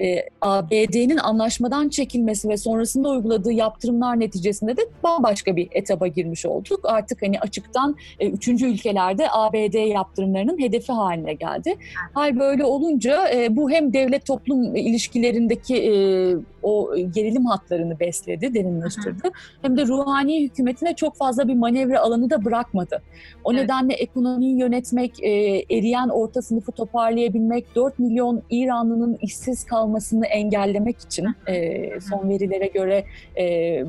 E, 0.00 0.16
ABD'nin 0.40 1.16
anlaşmadan 1.16 1.88
çekilmesi 1.88 2.48
ve 2.48 2.56
sonrası 2.56 2.93
sonrasında 2.94 3.08
uyguladığı 3.08 3.52
yaptırımlar 3.52 4.20
neticesinde 4.20 4.76
de 4.76 4.80
bambaşka 5.02 5.56
bir 5.56 5.68
etaba 5.72 6.06
girmiş 6.06 6.46
olduk. 6.46 6.80
Artık 6.84 7.22
hani 7.22 7.40
açıktan 7.40 7.96
e, 8.20 8.28
üçüncü 8.28 8.66
ülkelerde 8.66 9.26
ABD 9.30 9.88
yaptırımlarının 9.88 10.58
hedefi 10.58 10.92
haline 10.92 11.34
geldi. 11.34 11.76
Hal 12.14 12.38
böyle 12.38 12.64
olunca 12.64 13.28
e, 13.34 13.56
bu 13.56 13.70
hem 13.70 13.92
devlet 13.92 14.26
toplum 14.26 14.76
ilişkilerindeki 14.76 15.76
e, 15.76 15.92
o 16.64 16.94
gerilim 17.14 17.46
hatlarını 17.46 18.00
besledi, 18.00 18.54
derinleştirdi. 18.54 19.30
Hem 19.62 19.76
de 19.76 19.86
ruhani 19.86 20.44
hükümetine 20.44 20.96
çok 20.96 21.16
fazla 21.16 21.48
bir 21.48 21.54
manevra 21.54 22.00
alanı 22.00 22.30
da 22.30 22.44
bırakmadı. 22.44 23.02
O 23.44 23.52
evet. 23.52 23.62
nedenle 23.62 23.94
ekonomiyi 23.94 24.58
yönetmek, 24.58 25.22
e, 25.22 25.30
eriyen 25.70 26.08
orta 26.08 26.42
sınıfı 26.42 26.72
toparlayabilmek, 26.72 27.74
4 27.74 27.98
milyon 27.98 28.42
İranlının 28.50 29.18
işsiz 29.22 29.64
kalmasını 29.64 30.26
engellemek 30.26 31.00
için 31.00 31.26
e, 31.48 32.00
son 32.00 32.28
verilere 32.28 32.66
göre 32.66 33.04
e, 33.38 33.44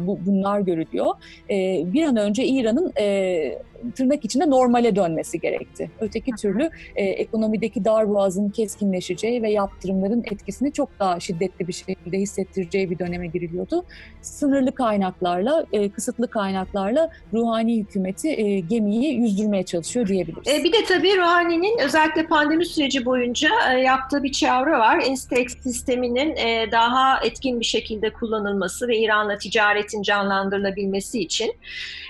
bu, 0.07 0.19
bunlar 0.25 0.59
görülüyor. 0.59 1.15
E, 1.49 1.83
bir 1.93 2.03
an 2.03 2.15
önce 2.15 2.45
İran'ın 2.45 2.93
e, 2.99 3.59
tırnak 3.95 4.25
içinde 4.25 4.49
normale 4.49 4.95
dönmesi 4.95 5.39
gerekti. 5.39 5.91
Öteki 5.99 6.31
türlü 6.31 6.69
e, 6.95 7.03
ekonomideki 7.03 7.85
darboğazın 7.85 8.49
keskinleşeceği 8.49 9.43
ve 9.43 9.51
yaptırımların 9.51 10.23
etkisini 10.31 10.73
çok 10.73 10.89
daha 10.99 11.19
şiddetli 11.19 11.67
bir 11.67 11.73
şekilde 11.73 12.17
hissettireceği 12.65 12.89
bir 12.89 12.99
döneme 12.99 13.28
giriliyordu. 13.28 13.86
Sınırlı 14.21 14.75
kaynaklarla, 14.75 15.65
e, 15.73 15.89
kısıtlı 15.89 16.28
kaynaklarla 16.28 17.10
ruhani 17.34 17.78
hükümeti 17.78 18.30
e, 18.30 18.60
gemiyi 18.60 19.13
yüzdürmeye 19.13 19.63
çalışıyor 19.63 20.08
diyebiliriz. 20.08 20.47
E, 20.47 20.63
bir 20.63 20.73
de 20.73 20.84
tabii 20.88 21.17
ruhaninin 21.17 21.80
özellikle 21.80 22.28
pandemi 22.28 22.65
süreci 22.65 23.06
boyunca 23.06 23.49
e, 23.73 23.80
yaptığı 23.80 24.23
bir 24.23 24.32
çağrı 24.32 24.71
var. 24.71 25.04
Instex 25.08 25.58
sisteminin 25.63 26.36
e, 26.36 26.71
daha 26.71 27.19
etkin 27.23 27.60
bir 27.60 27.65
şekilde 27.65 28.13
kullanılması 28.13 28.88
ve 28.88 28.97
İran'la 28.97 29.38
ticaretin 29.38 30.01
canlandırılabilmesi 30.01 31.19
için. 31.19 31.54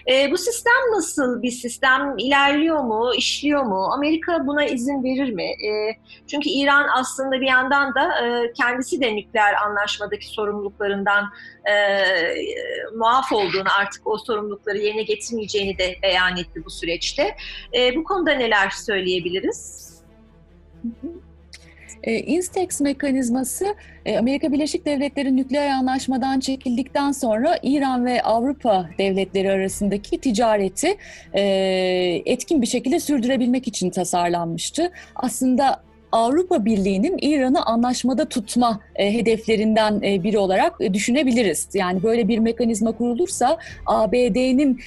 E, 0.07 0.31
bu 0.31 0.37
sistem 0.37 0.73
nasıl 0.95 1.41
bir 1.41 1.51
sistem 1.51 2.17
ilerliyor 2.17 2.83
mu, 2.83 3.11
işliyor 3.17 3.63
mu? 3.63 3.89
Amerika 3.93 4.47
buna 4.47 4.65
izin 4.65 5.03
verir 5.03 5.33
mi? 5.33 5.43
E, 5.43 5.97
çünkü 6.27 6.49
İran 6.49 6.87
aslında 6.99 7.41
bir 7.41 7.47
yandan 7.47 7.95
da 7.95 8.25
e, 8.25 8.53
kendisi 8.53 9.01
de 9.01 9.15
nükleer 9.15 9.53
anlaşmadaki 9.65 10.33
sorumluluklarından 10.45 11.23
e, 11.65 11.73
muaf 12.97 13.31
olduğunu 13.31 13.67
artık 13.79 14.07
o 14.07 14.17
sorumlulukları 14.17 14.77
yerine 14.77 15.03
getirmeyeceğini 15.03 15.77
de 15.77 15.95
beyan 16.03 16.37
etti 16.37 16.65
bu 16.65 16.69
süreçte. 16.69 17.35
E, 17.73 17.95
bu 17.95 18.03
konuda 18.03 18.31
neler 18.31 18.69
söyleyebiliriz? 18.69 19.91
Hı 20.81 20.87
hı. 20.87 21.11
E, 22.03 22.19
Instex 22.19 22.81
mekanizması 22.81 23.75
e, 24.05 24.17
Amerika 24.17 24.51
Birleşik 24.51 24.85
Devletleri 24.85 25.35
nükleer 25.35 25.69
anlaşmadan 25.69 26.39
çekildikten 26.39 27.11
sonra 27.11 27.59
İran 27.63 28.05
ve 28.05 28.21
Avrupa 28.21 28.89
devletleri 28.97 29.51
arasındaki 29.51 30.21
ticareti 30.21 30.97
e, 31.33 31.41
etkin 32.25 32.61
bir 32.61 32.67
şekilde 32.67 32.99
sürdürebilmek 32.99 33.67
için 33.67 33.89
tasarlanmıştı. 33.89 34.91
Aslında 35.15 35.83
Avrupa 36.15 36.65
Birliği'nin 36.65 37.17
İran'ı 37.21 37.65
anlaşmada 37.65 38.25
tutma 38.25 38.79
e, 38.95 39.13
hedeflerinden 39.13 40.01
e, 40.03 40.23
biri 40.23 40.37
olarak 40.37 40.73
e, 40.79 40.93
düşünebiliriz. 40.93 41.67
Yani 41.73 42.03
böyle 42.03 42.27
bir 42.27 42.39
mekanizma 42.39 42.91
kurulursa 42.91 43.57
ABD'nin 43.85 44.79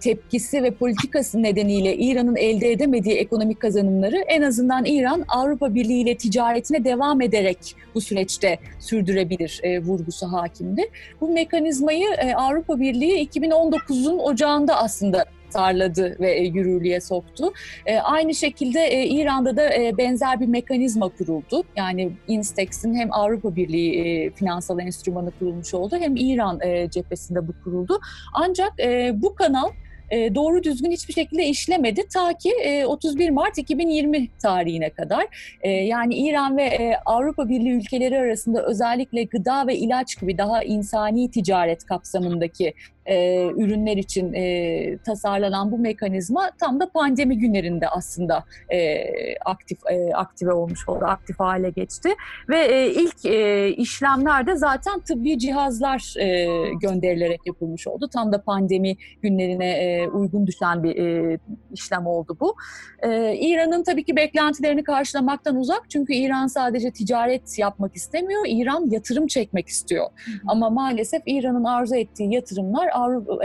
tepkisi 0.00 0.62
ve 0.62 0.70
politikası 0.70 1.42
nedeniyle 1.42 1.96
İran'ın 1.96 2.36
elde 2.36 2.72
edemediği 2.72 3.14
ekonomik 3.14 3.60
kazanımları 3.60 4.16
en 4.16 4.42
azından 4.42 4.84
İran 4.84 5.24
Avrupa 5.28 5.74
Birliği 5.74 6.02
ile 6.02 6.16
ticaretine 6.16 6.84
devam 6.84 7.20
ederek 7.20 7.58
bu 7.94 8.00
süreçte 8.00 8.58
sürdürebilir 8.78 9.60
vurgusu 9.82 10.26
hakimdi. 10.32 10.82
Bu 11.20 11.28
mekanizmayı 11.28 12.06
Avrupa 12.36 12.80
Birliği 12.80 13.28
2019'un 13.28 14.18
ocağında 14.18 14.76
aslında 14.76 15.24
tasarladı 15.52 16.16
ve 16.20 16.32
e, 16.32 16.44
yürürlüğe 16.44 17.00
soktu. 17.00 17.52
E, 17.86 17.98
aynı 17.98 18.34
şekilde 18.34 18.80
e, 18.80 19.06
İran'da 19.06 19.56
da 19.56 19.70
benzer 19.98 20.40
bir 20.40 20.46
mekanizma 20.46 21.08
kuruldu. 21.08 21.64
Yani 21.76 22.12
Instex'in 22.28 22.94
hem 22.94 23.12
Avrupa 23.12 23.56
Birliği 23.56 24.30
finansal 24.30 24.80
enstrümanı 24.80 25.30
kurulmuş 25.38 25.74
oldu 25.74 25.96
hem 26.00 26.16
İran 26.16 26.60
cephesinde 26.90 27.48
bu 27.48 27.52
kuruldu. 27.64 28.00
Ancak 28.34 28.72
bu 29.14 29.34
kanal 29.34 29.68
doğru 30.10 30.62
düzgün 30.62 30.90
hiçbir 30.90 31.14
şekilde 31.14 31.46
işlemedi 31.46 32.08
ta 32.14 32.32
ki 32.32 32.50
e, 32.62 32.86
31 32.86 33.30
Mart 33.30 33.58
2020 33.58 34.28
tarihine 34.42 34.90
kadar. 34.90 35.26
Yani 35.64 36.14
İran 36.14 36.56
ve 36.56 36.98
Avrupa 37.06 37.48
Birliği 37.48 37.72
ülkeleri 37.72 38.18
arasında 38.18 38.62
özellikle 38.62 39.24
gıda 39.24 39.66
ve 39.66 39.76
ilaç 39.76 40.20
gibi 40.20 40.38
daha 40.38 40.62
insani 40.62 41.30
ticaret 41.30 41.84
kapsamındaki 41.84 42.74
e, 43.08 43.46
ürünler 43.56 43.96
için 43.96 44.32
e, 44.32 44.98
tasarlanan 44.98 45.72
bu 45.72 45.78
mekanizma 45.78 46.50
tam 46.60 46.80
da 46.80 46.90
pandemi 46.90 47.38
günlerinde 47.38 47.88
aslında 47.88 48.44
e, 48.72 49.04
aktif 49.38 49.78
e, 49.90 50.14
aktive 50.14 50.52
olmuş 50.52 50.88
oldu, 50.88 51.04
aktif 51.04 51.40
hale 51.40 51.70
geçti 51.70 52.08
ve 52.48 52.58
e, 52.58 52.90
ilk 52.90 53.24
e, 53.24 53.68
işlemler 53.68 54.46
de 54.46 54.56
zaten 54.56 55.00
tıbbi 55.00 55.38
cihazlar 55.38 56.14
e, 56.18 56.46
gönderilerek 56.82 57.40
yapılmış 57.46 57.86
oldu. 57.86 58.08
Tam 58.12 58.32
da 58.32 58.42
pandemi 58.42 58.96
günlerine 59.22 59.70
e, 59.70 60.08
uygun 60.08 60.46
düşen 60.46 60.82
bir 60.82 60.96
e, 60.96 61.38
işlem 61.72 62.06
oldu 62.06 62.36
bu. 62.40 62.56
E, 63.02 63.36
İran'ın 63.36 63.82
tabii 63.82 64.04
ki 64.04 64.16
beklentilerini 64.16 64.84
karşılamaktan 64.84 65.56
uzak 65.56 65.90
çünkü 65.90 66.14
İran 66.14 66.46
sadece 66.46 66.90
ticaret 66.90 67.58
yapmak 67.58 67.96
istemiyor, 67.96 68.44
İran 68.48 68.90
yatırım 68.90 69.26
çekmek 69.26 69.68
istiyor. 69.68 70.04
Hı 70.24 70.30
hı. 70.30 70.36
Ama 70.46 70.70
maalesef 70.70 71.22
İran'ın 71.26 71.64
arzu 71.64 71.94
ettiği 71.94 72.34
yatırımlar 72.34 72.88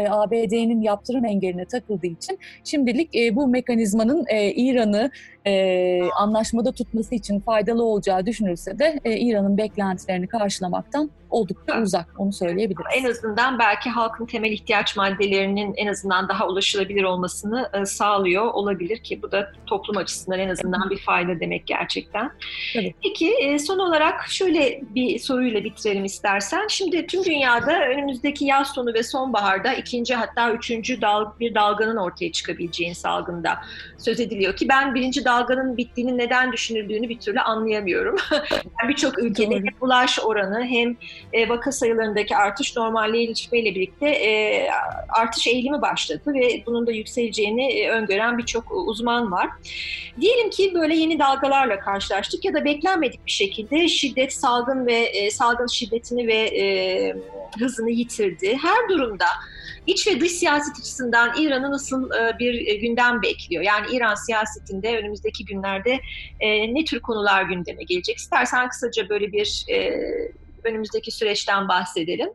ABD'nin 0.09 0.81
yaptırım 0.81 1.25
engeline 1.25 1.65
takıldığı 1.65 2.07
için 2.07 2.39
şimdilik 2.63 3.15
e, 3.15 3.35
bu 3.35 3.47
mekanizmanın 3.47 4.25
e, 4.27 4.51
İran'ı 4.51 5.11
e, 5.45 6.01
anlaşmada 6.11 6.71
tutması 6.71 7.15
için 7.15 7.39
faydalı 7.39 7.83
olacağı 7.83 8.25
düşünülse 8.25 8.79
de 8.79 8.99
e, 9.05 9.17
İran'ın 9.17 9.57
beklentilerini 9.57 10.27
karşılamaktan 10.27 11.09
oldukça 11.33 11.81
uzak 11.81 12.05
onu 12.17 12.33
söyleyebiliriz. 12.33 12.85
En 12.95 13.09
azından 13.09 13.59
belki 13.59 13.89
halkın 13.89 14.25
temel 14.25 14.51
ihtiyaç 14.51 14.95
maddelerinin 14.95 15.73
en 15.77 15.87
azından 15.87 16.29
daha 16.29 16.47
ulaşılabilir 16.47 17.03
olmasını 17.03 17.69
e, 17.73 17.85
sağlıyor 17.85 18.45
olabilir 18.45 18.97
ki 18.97 19.21
bu 19.21 19.31
da 19.31 19.51
toplum 19.65 19.97
açısından 19.97 20.39
en 20.39 20.49
azından 20.49 20.89
bir 20.89 20.97
fayda 20.97 21.39
demek 21.39 21.67
gerçekten. 21.67 22.31
Tabii. 22.73 22.93
Peki 23.03 23.33
e, 23.33 23.59
son 23.59 23.79
olarak 23.79 24.27
şöyle 24.27 24.81
bir 24.95 25.19
soruyla 25.19 25.63
bitirelim 25.63 26.05
istersen. 26.05 26.67
Şimdi 26.67 27.07
tüm 27.07 27.23
dünyada 27.23 27.87
önümüzdeki 27.87 28.45
yaz 28.45 28.67
sonu 28.67 28.93
ve 28.93 29.03
sonbaharda 29.03 29.73
ikinci 29.73 30.15
hatta 30.15 30.51
üçüncü 30.51 31.01
dal 31.01 31.25
bir 31.39 31.55
dalganın 31.55 31.97
ortaya 31.97 32.31
çıkabileceğini 32.31 32.95
salgında 32.95 33.59
söz 33.97 34.19
ediliyor 34.19 34.55
ki 34.55 34.69
ben 34.69 34.95
birinci 34.95 35.25
dalganın 35.25 35.77
bittiğini 35.77 36.17
neden 36.17 36.51
düşünüldüğünü 36.51 37.09
bir 37.09 37.19
türlü 37.19 37.39
anlayamıyorum. 37.39 38.15
yani 38.31 38.89
Birçok 38.89 39.19
ülkede 39.19 39.55
hem 39.55 39.63
bulaş 39.81 40.19
oranı 40.19 40.65
hem 40.65 40.95
e, 41.33 41.49
vaka 41.49 41.71
sayılarındaki 41.71 42.35
artış 42.35 42.75
normalleşmeyle 42.75 43.75
birlikte 43.75 44.09
e, 44.09 44.67
artış 45.09 45.47
eğilimi 45.47 45.81
başladı 45.81 46.33
ve 46.33 46.63
bunun 46.65 46.87
da 46.87 46.91
yükseleceğini 46.91 47.71
e, 47.71 47.89
öngören 47.89 48.37
birçok 48.37 48.71
uzman 48.71 49.31
var. 49.31 49.49
Diyelim 50.21 50.49
ki 50.49 50.71
böyle 50.73 50.95
yeni 50.95 51.19
dalgalarla 51.19 51.79
karşılaştık 51.79 52.45
ya 52.45 52.53
da 52.53 52.65
beklenmedik 52.65 53.25
bir 53.25 53.31
şekilde 53.31 53.87
şiddet 53.87 54.33
salgın 54.33 54.87
ve 54.87 54.95
e, 54.95 55.31
salgın 55.31 55.67
şiddetini 55.67 56.27
ve 56.27 56.35
e, 56.35 57.15
hızını 57.59 57.89
yitirdi. 57.89 58.57
Her 58.61 58.89
durumda 58.89 59.25
İç 59.87 60.07
ve 60.07 60.19
dış 60.19 60.31
siyaset 60.31 60.79
açısından 60.79 61.41
İran'ı 61.41 61.71
nasıl 61.71 62.11
e, 62.11 62.39
bir 62.39 62.67
e, 62.67 62.75
gündem 62.75 63.21
bekliyor? 63.21 63.63
Yani 63.63 63.87
İran 63.95 64.15
siyasetinde 64.15 64.97
önümüzdeki 64.97 65.45
günlerde 65.45 65.99
e, 66.39 66.73
ne 66.73 66.85
tür 66.85 66.99
konular 66.99 67.43
gündeme 67.43 67.83
gelecek? 67.83 68.17
İstersen 68.17 68.69
kısaca 68.69 69.09
böyle 69.09 69.31
bir 69.31 69.65
önümüzdeki 70.65 71.11
süreçten 71.11 71.67
bahsedelim. 71.67 72.29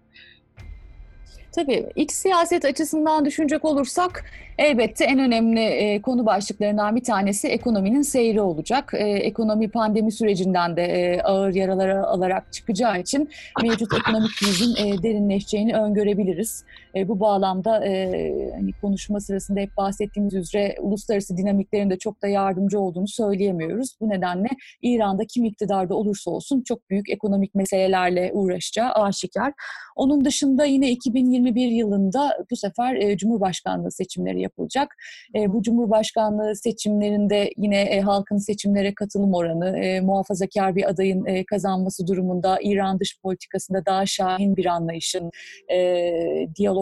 Tabii 1.54 1.86
iç 1.96 2.12
siyaset 2.12 2.64
açısından 2.64 3.24
düşünecek 3.24 3.64
olursak 3.64 4.24
elbette 4.58 5.04
en 5.04 5.18
önemli 5.18 5.60
e, 5.60 6.02
konu 6.02 6.26
başlıklarından 6.26 6.96
bir 6.96 7.04
tanesi 7.04 7.48
ekonominin 7.48 8.02
seyri 8.02 8.40
olacak. 8.40 8.92
E, 8.94 9.04
ekonomi 9.08 9.70
pandemi 9.70 10.12
sürecinden 10.12 10.76
de 10.76 10.82
e, 10.82 11.20
ağır 11.22 11.54
yaralar 11.54 11.88
alarak 11.88 12.52
çıkacağı 12.52 13.00
için 13.00 13.30
mevcut 13.62 13.94
ekonomik 13.94 14.30
krizin 14.40 14.76
e, 14.76 15.02
derinleşeceğini 15.02 15.76
öngörebiliriz. 15.76 16.64
E, 16.98 17.08
bu 17.08 17.20
bağlamda 17.20 17.86
e, 17.86 18.52
hani 18.54 18.72
konuşma 18.80 19.20
sırasında 19.20 19.60
hep 19.60 19.76
bahsettiğimiz 19.76 20.34
üzere 20.34 20.76
uluslararası 20.80 21.36
dinamiklerin 21.36 21.90
de 21.90 21.98
çok 21.98 22.22
da 22.22 22.28
yardımcı 22.28 22.80
olduğunu 22.80 23.08
söyleyemiyoruz. 23.08 23.96
Bu 24.00 24.08
nedenle 24.08 24.48
İran'da 24.82 25.24
kim 25.24 25.44
iktidarda 25.44 25.94
olursa 25.94 26.30
olsun 26.30 26.62
çok 26.62 26.90
büyük 26.90 27.10
ekonomik 27.10 27.54
meselelerle 27.54 28.30
uğraşacağı 28.32 28.90
aşikar. 28.92 29.52
Onun 29.96 30.24
dışında 30.24 30.64
yine 30.64 30.90
2020 30.90 31.38
2021 31.48 31.70
yılında 31.70 32.38
bu 32.50 32.56
sefer 32.56 32.94
e, 32.94 33.16
Cumhurbaşkanlığı 33.16 33.92
seçimleri 33.92 34.40
yapılacak. 34.40 34.96
E, 35.34 35.52
bu 35.52 35.62
Cumhurbaşkanlığı 35.62 36.56
seçimlerinde 36.56 37.50
yine 37.56 37.80
e, 37.80 38.00
halkın 38.00 38.38
seçimlere 38.38 38.94
katılım 38.94 39.34
oranı, 39.34 39.78
e, 39.78 40.00
muhafazakar 40.00 40.76
bir 40.76 40.88
adayın 40.88 41.26
e, 41.26 41.44
kazanması 41.44 42.06
durumunda 42.06 42.58
İran 42.62 43.00
dış 43.00 43.20
politikasında 43.22 43.86
daha 43.86 44.06
şahin 44.06 44.56
bir 44.56 44.66
anlayışın, 44.66 45.30
e, 45.72 45.76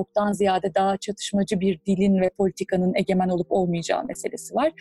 diyalogdan 0.07 0.33
ziyade 0.33 0.75
daha 0.75 0.97
çatışmacı 0.97 1.61
bir 1.61 1.81
dilin 1.87 2.21
ve 2.21 2.31
politikanın 2.39 2.95
egemen 2.95 3.29
olup 3.29 3.47
olmayacağı 3.51 4.05
meselesi 4.05 4.55
var. 4.55 4.73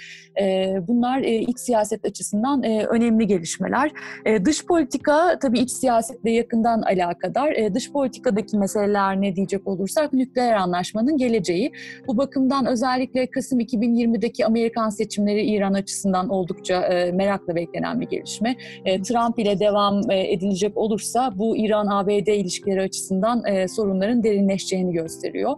E, 0.41 0.75
bunlar 0.87 1.21
e, 1.21 1.39
iç 1.39 1.59
siyaset 1.59 2.05
açısından 2.05 2.63
e, 2.63 2.85
önemli 2.85 3.27
gelişmeler. 3.27 3.91
E, 4.25 4.45
dış 4.45 4.65
politika 4.65 5.39
tabii 5.39 5.59
iç 5.59 5.71
siyasetle 5.71 6.31
yakından 6.31 6.81
alakadar. 6.81 7.55
Dış 7.73 7.91
politikadaki 7.91 8.57
meseleler 8.57 9.21
ne 9.21 9.35
diyecek 9.35 9.67
olursak 9.67 10.13
nükleer 10.13 10.53
anlaşmanın 10.53 11.17
geleceği. 11.17 11.71
Bu 12.07 12.17
bakımdan 12.17 12.65
özellikle 12.65 13.27
Kasım 13.27 13.59
2020'deki 13.59 14.45
Amerikan 14.45 14.89
seçimleri 14.89 15.45
İran 15.45 15.73
açısından 15.73 16.29
oldukça 16.29 16.79
merakla 17.13 17.55
beklenen 17.55 18.01
bir 18.01 18.07
gelişme. 18.07 18.55
Trump 18.85 19.39
ile 19.39 19.59
devam 19.59 20.11
edilecek 20.11 20.77
olursa 20.77 21.31
bu 21.35 21.57
İran-ABD 21.57 22.27
ilişkileri 22.27 22.81
açısından 22.81 23.65
sorunların 23.67 24.23
derinleşeceğini 24.23 24.93
gösteriyor. 25.05 25.53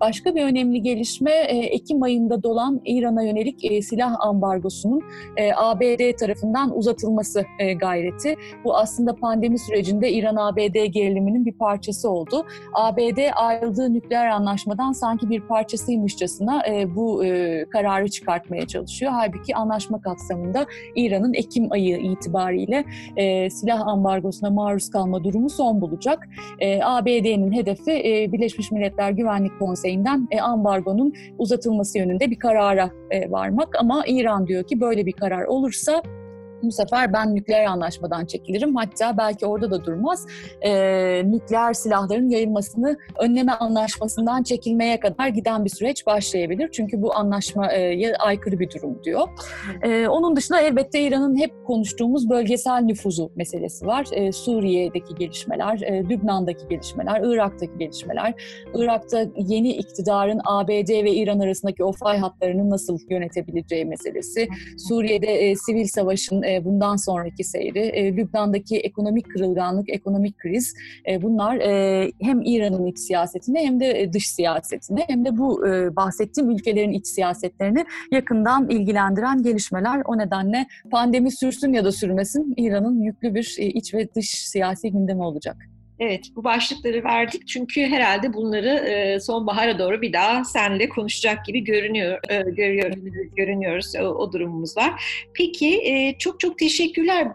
Başka 0.00 0.34
bir 0.34 0.44
önemli 0.44 0.82
gelişme 0.82 1.30
e, 1.30 1.56
Ekim 1.58 2.02
ayında 2.02 2.42
dolan 2.42 2.80
İran'a 2.84 3.22
yönelik 3.22 3.64
e, 3.64 3.82
silah 3.82 4.14
ambargosunun 4.20 5.02
e, 5.36 5.52
ABD 5.56 6.16
tarafından 6.16 6.76
uzatılması 6.78 7.44
gayreti. 7.80 8.36
Bu 8.64 8.76
aslında 8.76 9.14
pandemi 9.14 9.58
sürecinde 9.58 10.12
İran-ABD 10.12 10.84
geriliminin 10.84 11.46
bir 11.46 11.52
parçası 11.52 12.10
oldu. 12.10 12.46
ABD 12.74 13.18
ayrıldığı 13.36 13.94
nükleer 13.94 14.26
anlaşmadan 14.28 14.92
sanki 14.92 15.30
bir 15.30 15.40
parçasıymışçasına 15.40 16.62
bu 16.96 17.22
kararı 17.70 18.08
çıkartmaya 18.08 18.66
çalışıyor. 18.66 19.12
Halbuki 19.14 19.56
anlaşma 19.56 20.00
kapsamında 20.00 20.66
İran'ın 20.96 21.34
Ekim 21.34 21.72
ayı 21.72 21.96
itibariyle 21.96 22.84
silah 23.50 23.86
ambargosuna 23.86 24.50
maruz 24.50 24.90
kalma 24.90 25.24
durumu 25.24 25.50
son 25.50 25.80
bulacak. 25.80 26.28
ABD'nin 26.82 27.52
hedefi 27.52 27.92
Birleşmiş 28.32 28.70
Milletler 28.70 28.91
Güvenlik 29.10 29.58
Konseyi'nden 29.58 30.28
e, 30.30 30.40
ambargonun 30.40 31.12
uzatılması 31.38 31.98
yönünde 31.98 32.30
bir 32.30 32.38
karara 32.38 32.90
e, 33.10 33.30
varmak. 33.30 33.76
Ama 33.78 34.04
İran 34.06 34.46
diyor 34.46 34.64
ki 34.64 34.80
böyle 34.80 35.06
bir 35.06 35.12
karar 35.12 35.44
olursa 35.44 36.02
bu 36.62 36.72
sefer 36.72 37.12
ben 37.12 37.34
nükleer 37.34 37.64
anlaşmadan 37.64 38.26
çekilirim. 38.26 38.76
Hatta 38.76 39.16
belki 39.18 39.46
orada 39.46 39.70
da 39.70 39.84
durmaz. 39.84 40.26
E, 40.60 40.70
nükleer 41.24 41.72
silahların 41.72 42.28
yayılmasını 42.28 42.96
önleme 43.18 43.52
anlaşmasından 43.52 44.42
çekilmeye 44.42 45.00
kadar 45.00 45.28
giden 45.28 45.64
bir 45.64 45.70
süreç 45.70 46.06
başlayabilir. 46.06 46.68
Çünkü 46.72 47.02
bu 47.02 47.14
anlaşmaya 47.14 48.16
aykırı 48.18 48.58
bir 48.60 48.70
durum 48.70 49.04
diyor. 49.04 49.28
E, 49.82 50.08
onun 50.08 50.36
dışında 50.36 50.60
elbette 50.60 51.00
İran'ın 51.00 51.38
hep 51.38 51.52
konuştuğumuz 51.66 52.30
bölgesel 52.30 52.80
nüfuzu 52.80 53.32
meselesi 53.36 53.86
var. 53.86 54.06
E, 54.12 54.32
Suriye'deki 54.32 55.14
gelişmeler, 55.14 55.80
e, 55.80 56.04
Lübnan'daki 56.08 56.68
gelişmeler, 56.68 57.20
Irak'taki 57.24 57.78
gelişmeler. 57.78 58.34
Irak'ta 58.74 59.24
yeni 59.36 59.72
iktidarın 59.72 60.40
ABD 60.44 61.04
ve 61.04 61.12
İran 61.12 61.38
arasındaki 61.38 61.84
o 61.84 61.92
fay 61.92 62.18
hatlarını 62.18 62.70
nasıl 62.70 62.98
yönetebileceği 63.10 63.84
meselesi. 63.84 64.48
Suriye'de 64.88 65.26
e, 65.26 65.56
sivil 65.56 65.86
savaşın 65.86 66.42
e, 66.42 66.51
bundan 66.64 66.96
sonraki 66.96 67.44
seyri, 67.44 67.78
e, 67.78 68.16
Lübnan'daki 68.16 68.78
ekonomik 68.78 69.30
kırılganlık, 69.30 69.88
ekonomik 69.88 70.38
kriz 70.38 70.74
e, 71.08 71.22
bunlar 71.22 71.56
e, 71.56 72.10
hem 72.20 72.42
İran'ın 72.42 72.86
iç 72.86 72.98
siyasetine 72.98 73.66
hem 73.66 73.80
de 73.80 74.00
e, 74.00 74.12
dış 74.12 74.28
siyasetine 74.28 75.04
hem 75.08 75.24
de 75.24 75.38
bu 75.38 75.62
bahsettiğim 75.96 76.50
ülkelerin 76.50 76.92
iç 76.92 77.06
siyasetlerini 77.06 77.84
yakından 78.10 78.68
ilgilendiren 78.68 79.42
gelişmeler. 79.42 80.02
O 80.04 80.18
nedenle 80.18 80.66
pandemi 80.90 81.30
sürsün 81.30 81.72
ya 81.72 81.84
da 81.84 81.92
sürmesin 81.92 82.54
İran'ın 82.56 83.00
yüklü 83.00 83.34
bir 83.34 83.56
iç 83.58 83.94
ve 83.94 84.14
dış 84.14 84.48
siyasi 84.48 84.92
gündemi 84.92 85.22
olacak. 85.22 85.56
Evet, 85.98 86.26
bu 86.36 86.44
başlıkları 86.44 87.04
verdik 87.04 87.48
çünkü 87.48 87.80
herhalde 87.80 88.32
bunları 88.34 88.68
e, 88.68 89.20
sonbahara 89.20 89.78
doğru 89.78 90.02
bir 90.02 90.12
daha 90.12 90.44
seninle 90.44 90.88
konuşacak 90.88 91.46
gibi 91.46 91.64
görünüyor, 91.64 92.18
e, 92.28 92.50
görüyor, 92.50 92.92
görünüyoruz. 93.36 93.92
O, 93.96 94.04
o 94.04 94.32
durumumuz 94.32 94.76
var. 94.76 95.04
Peki, 95.34 95.80
e, 95.84 96.18
çok 96.18 96.40
çok 96.40 96.58
teşekkürler 96.58 97.28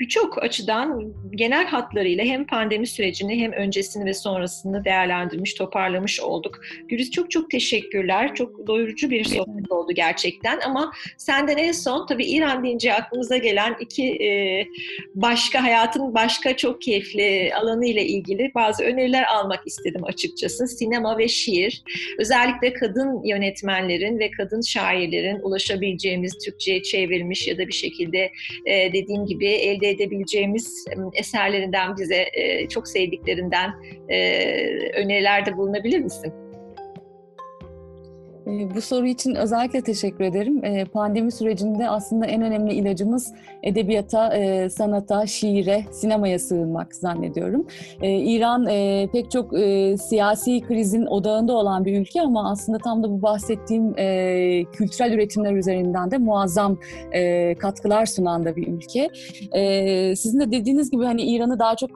birçok 0.00 0.42
açıdan 0.42 1.14
genel 1.30 1.66
hatlarıyla 1.66 2.24
hem 2.24 2.46
pandemi 2.46 2.86
sürecini 2.86 3.40
hem 3.40 3.52
öncesini 3.52 4.04
ve 4.04 4.14
sonrasını 4.14 4.84
değerlendirmiş, 4.84 5.54
toparlamış 5.54 6.20
olduk. 6.20 6.60
Güliz 6.88 7.10
çok 7.10 7.30
çok 7.30 7.50
teşekkürler. 7.50 8.34
Çok 8.34 8.66
doyurucu 8.66 9.10
bir 9.10 9.24
sohbet 9.24 9.72
oldu 9.72 9.92
gerçekten 9.92 10.60
ama 10.60 10.92
senden 11.18 11.56
en 11.56 11.72
son 11.72 12.06
tabii 12.06 12.24
İran 12.24 12.64
deyince 12.64 12.94
aklımıza 12.94 13.36
gelen 13.36 13.76
iki 13.80 14.04
e, 14.04 14.66
başka 15.14 15.62
hayatın 15.62 16.14
başka 16.14 16.56
çok 16.56 16.82
keyifli 16.82 17.52
alanı 17.54 17.86
ile 17.86 18.06
ilgili 18.06 18.52
bazı 18.54 18.84
öneriler 18.84 19.24
almak 19.24 19.66
istedim 19.66 20.04
açıkçası. 20.04 20.66
Sinema 20.66 21.18
ve 21.18 21.28
şiir. 21.28 21.82
Özellikle 22.18 22.72
kadın 22.72 23.24
yönetmenlerin 23.24 24.18
ve 24.18 24.30
kadın 24.30 24.60
şairlerin 24.60 25.40
ulaşabileceğimiz 25.42 26.38
Türkçe'ye 26.38 26.82
çevrilmiş 26.82 27.48
ya 27.48 27.58
da 27.58 27.68
bir 27.68 27.72
şekilde 27.72 28.32
e, 28.66 28.92
dediğim 28.92 29.26
gibi 29.26 29.46
elde 29.46 29.83
edebileceğimiz 29.88 30.84
eserlerinden 31.12 31.96
bize 31.96 32.26
çok 32.70 32.88
sevdiklerinden 32.88 33.70
önerilerde 34.96 35.56
bulunabilir 35.56 36.00
misin? 36.00 36.43
Bu 38.46 38.80
soru 38.80 39.06
için 39.06 39.34
özellikle 39.34 39.80
teşekkür 39.80 40.24
ederim. 40.24 40.86
Pandemi 40.92 41.32
sürecinde 41.32 41.88
aslında 41.88 42.26
en 42.26 42.42
önemli 42.42 42.74
ilacımız 42.74 43.32
edebiyata, 43.62 44.32
sanata, 44.70 45.26
şiire, 45.26 45.84
sinemaya 45.92 46.38
sığınmak 46.38 46.94
zannediyorum. 46.94 47.66
İran 48.02 48.66
pek 49.12 49.30
çok 49.30 49.50
siyasi 50.00 50.60
krizin 50.60 51.06
odağında 51.06 51.52
olan 51.52 51.84
bir 51.84 52.00
ülke 52.00 52.22
ama 52.22 52.50
aslında 52.50 52.78
tam 52.78 53.02
da 53.02 53.10
bu 53.10 53.22
bahsettiğim 53.22 53.92
kültürel 54.72 55.12
üretimler 55.12 55.52
üzerinden 55.52 56.10
de 56.10 56.18
muazzam 56.18 56.78
katkılar 57.58 58.06
sunan 58.06 58.44
da 58.44 58.56
bir 58.56 58.68
ülke. 58.68 59.08
Sizin 60.16 60.40
de 60.40 60.52
dediğiniz 60.52 60.90
gibi 60.90 61.04
hani 61.04 61.22
İran'ı 61.22 61.58
daha 61.58 61.76
çok 61.76 61.90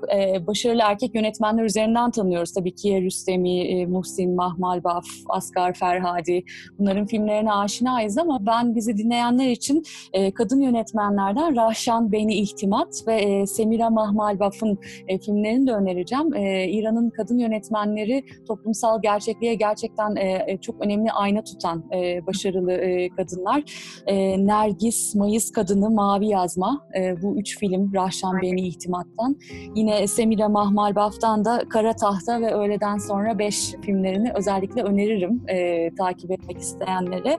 başarılı 0.46 0.82
erkek 0.84 1.14
yönetmenler 1.14 1.64
üzerinden 1.64 2.10
tanıyoruz. 2.10 2.52
Tabii 2.52 2.74
ki 2.74 3.02
Rüstemi, 3.02 3.86
Muhsin, 3.86 4.34
Mahmalbaf, 4.34 5.04
Asgar 5.28 5.72
Ferhadi, 5.72 6.37
bunların 6.78 7.06
filmlerine 7.06 7.52
aşinayız 7.52 8.18
ama 8.18 8.46
ben 8.46 8.74
bizi 8.74 8.96
dinleyenler 8.96 9.50
için 9.50 9.82
e, 10.12 10.30
kadın 10.30 10.60
yönetmenlerden 10.60 11.56
Rahşan 11.56 12.12
Beni 12.12 12.34
İhtimat 12.34 13.04
ve 13.06 13.14
e, 13.14 13.46
Semira 13.46 13.90
Mahmalbaf'ın 13.90 14.78
e, 15.08 15.18
filmlerini 15.18 15.66
de 15.66 15.72
önereceğim. 15.72 16.34
E, 16.34 16.68
İran'ın 16.68 17.10
kadın 17.10 17.38
yönetmenleri 17.38 18.24
toplumsal 18.48 19.02
gerçekliğe 19.02 19.54
gerçekten 19.54 20.16
e, 20.16 20.44
e, 20.46 20.58
çok 20.60 20.80
önemli 20.80 21.12
ayna 21.12 21.44
tutan 21.44 21.84
e, 21.94 22.26
başarılı 22.26 22.72
e, 22.72 23.08
kadınlar. 23.08 23.62
E, 24.06 24.46
Nergis, 24.46 25.14
Mayıs 25.14 25.52
Kadını, 25.52 25.90
Mavi 25.90 26.26
Yazma 26.26 26.88
e, 26.98 27.22
bu 27.22 27.38
üç 27.38 27.58
film 27.58 27.94
Rahşan 27.94 28.42
Beni 28.42 28.68
İhtimat'tan. 28.68 29.36
Yine 29.74 30.06
Semira 30.06 30.48
Mahmalbaf'tan 30.48 31.44
da 31.44 31.62
Kara 31.68 31.96
Tahta 31.96 32.40
ve 32.40 32.54
Öğleden 32.54 32.98
Sonra 32.98 33.38
Beş 33.38 33.74
filmlerini 33.82 34.32
özellikle 34.34 34.82
öneririm 34.82 35.42
e, 35.48 35.90
takip 35.94 36.27
takip 36.36 36.58
isteyenlere. 36.58 37.38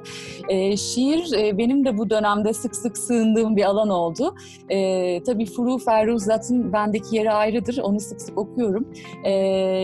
E, 0.50 0.78
şiir 0.78 1.34
e, 1.38 1.58
benim 1.58 1.86
de 1.86 1.98
bu 1.98 2.10
dönemde 2.10 2.54
sık 2.54 2.76
sık 2.76 2.98
sığındığım 2.98 3.56
bir 3.56 3.64
alan 3.64 3.90
oldu. 3.90 4.36
E, 4.70 5.24
tabii 5.24 5.46
Furu 5.46 5.78
Ferruzat'ın 5.78 6.74
bendeki 6.74 7.16
yeri 7.16 7.32
ayrıdır. 7.32 7.78
Onu 7.78 8.00
sık 8.00 8.22
sık 8.22 8.38
okuyorum. 8.38 8.88
E, 9.24 9.32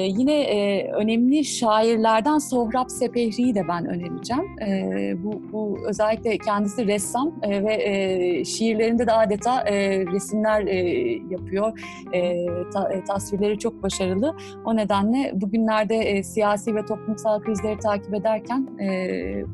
yine 0.08 0.42
e, 0.42 0.92
önemli 0.92 1.46
şairlerden 1.46 2.38
Sohrab 2.38 2.90
Sepehri'yi 2.90 3.56
de 3.56 3.68
ben 3.68 3.86
önereceğim. 3.86 4.60
E, 4.62 5.14
bu, 5.24 5.42
bu 5.54 5.78
özellikle 5.90 6.38
kendisi 6.38 6.88
ressam 6.88 7.36
e, 7.44 7.64
ve 7.64 7.74
e, 7.74 8.46
şiirlerinde 8.46 9.08
de 9.08 9.12
adeta 9.12 9.62
e, 9.62 10.06
resimler 10.06 10.68
e, 10.68 10.76
yapıyor. 11.30 11.80
E, 12.14 12.46
ta, 12.74 12.94
e, 12.94 13.04
tasvirleri 13.04 13.60
çok 13.60 13.84
başarılı. 13.84 14.36
O 14.66 14.76
nedenle 14.76 15.32
bugünlerde 15.34 15.96
e, 15.96 16.24
siyasi 16.24 16.76
ve 16.76 16.86
toplumsal 16.86 17.42
krizleri 17.42 17.80
takip 17.80 18.14
ederken 18.14 18.68
e, 18.80 18.95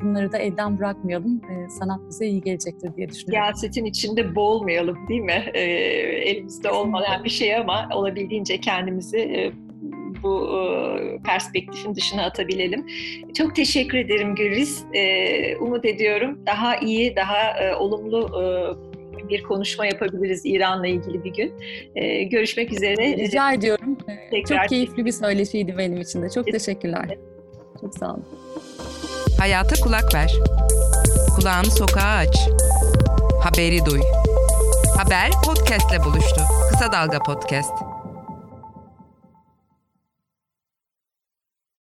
bunları 0.01 0.31
da 0.31 0.37
elden 0.37 0.79
bırakmayalım. 0.79 1.41
sanat 1.79 1.99
bize 2.09 2.25
iyi 2.27 2.41
gelecektir 2.41 2.95
diye 2.95 3.09
düşünüyorum. 3.09 3.45
Siyasetin 3.45 3.85
içinde 3.85 4.35
boğulmayalım 4.35 4.97
değil 5.09 5.21
mi? 5.21 5.51
elimizde 6.25 6.71
olmayan 6.71 7.23
bir 7.23 7.29
şey 7.29 7.55
ama 7.55 7.89
olabildiğince 7.93 8.57
kendimizi 8.59 9.51
bu 10.23 10.49
perspektifin 11.25 11.95
dışına 11.95 12.25
atabilelim. 12.25 12.85
Çok 13.33 13.55
teşekkür 13.55 13.97
ederim 13.97 14.35
Güliz. 14.35 14.85
Umut 15.61 15.85
ediyorum 15.85 16.39
daha 16.45 16.77
iyi, 16.77 17.15
daha 17.15 17.53
olumlu 17.79 18.29
bir 19.29 19.43
konuşma 19.43 19.85
yapabiliriz 19.85 20.41
İran'la 20.45 20.87
ilgili 20.87 21.23
bir 21.23 21.33
gün. 21.33 21.53
E, 21.95 22.23
görüşmek 22.23 22.73
üzere. 22.73 23.17
Rica 23.17 23.53
ediyorum. 23.53 23.97
Tekrar. 24.31 24.57
Çok 24.57 24.69
keyifli 24.69 25.05
bir 25.05 25.11
söyleşiydi 25.11 25.75
benim 25.77 26.01
için 26.01 26.21
de. 26.21 26.29
Çok 26.29 26.45
teşekkürler. 26.45 27.17
Çok 27.81 27.95
sağ 27.97 28.13
olun. 28.13 28.25
Hayata 29.41 29.75
kulak 29.75 30.13
ver. 30.13 30.39
Kulağını 31.35 31.71
sokağa 31.71 32.15
aç. 32.17 32.37
Haberi 33.43 33.85
duy. 33.85 34.01
Haber 34.97 35.31
podcastle 35.45 36.03
buluştu. 36.03 36.41
Kısa 36.71 36.91
Dalga 36.91 37.19
Podcast. 37.19 37.90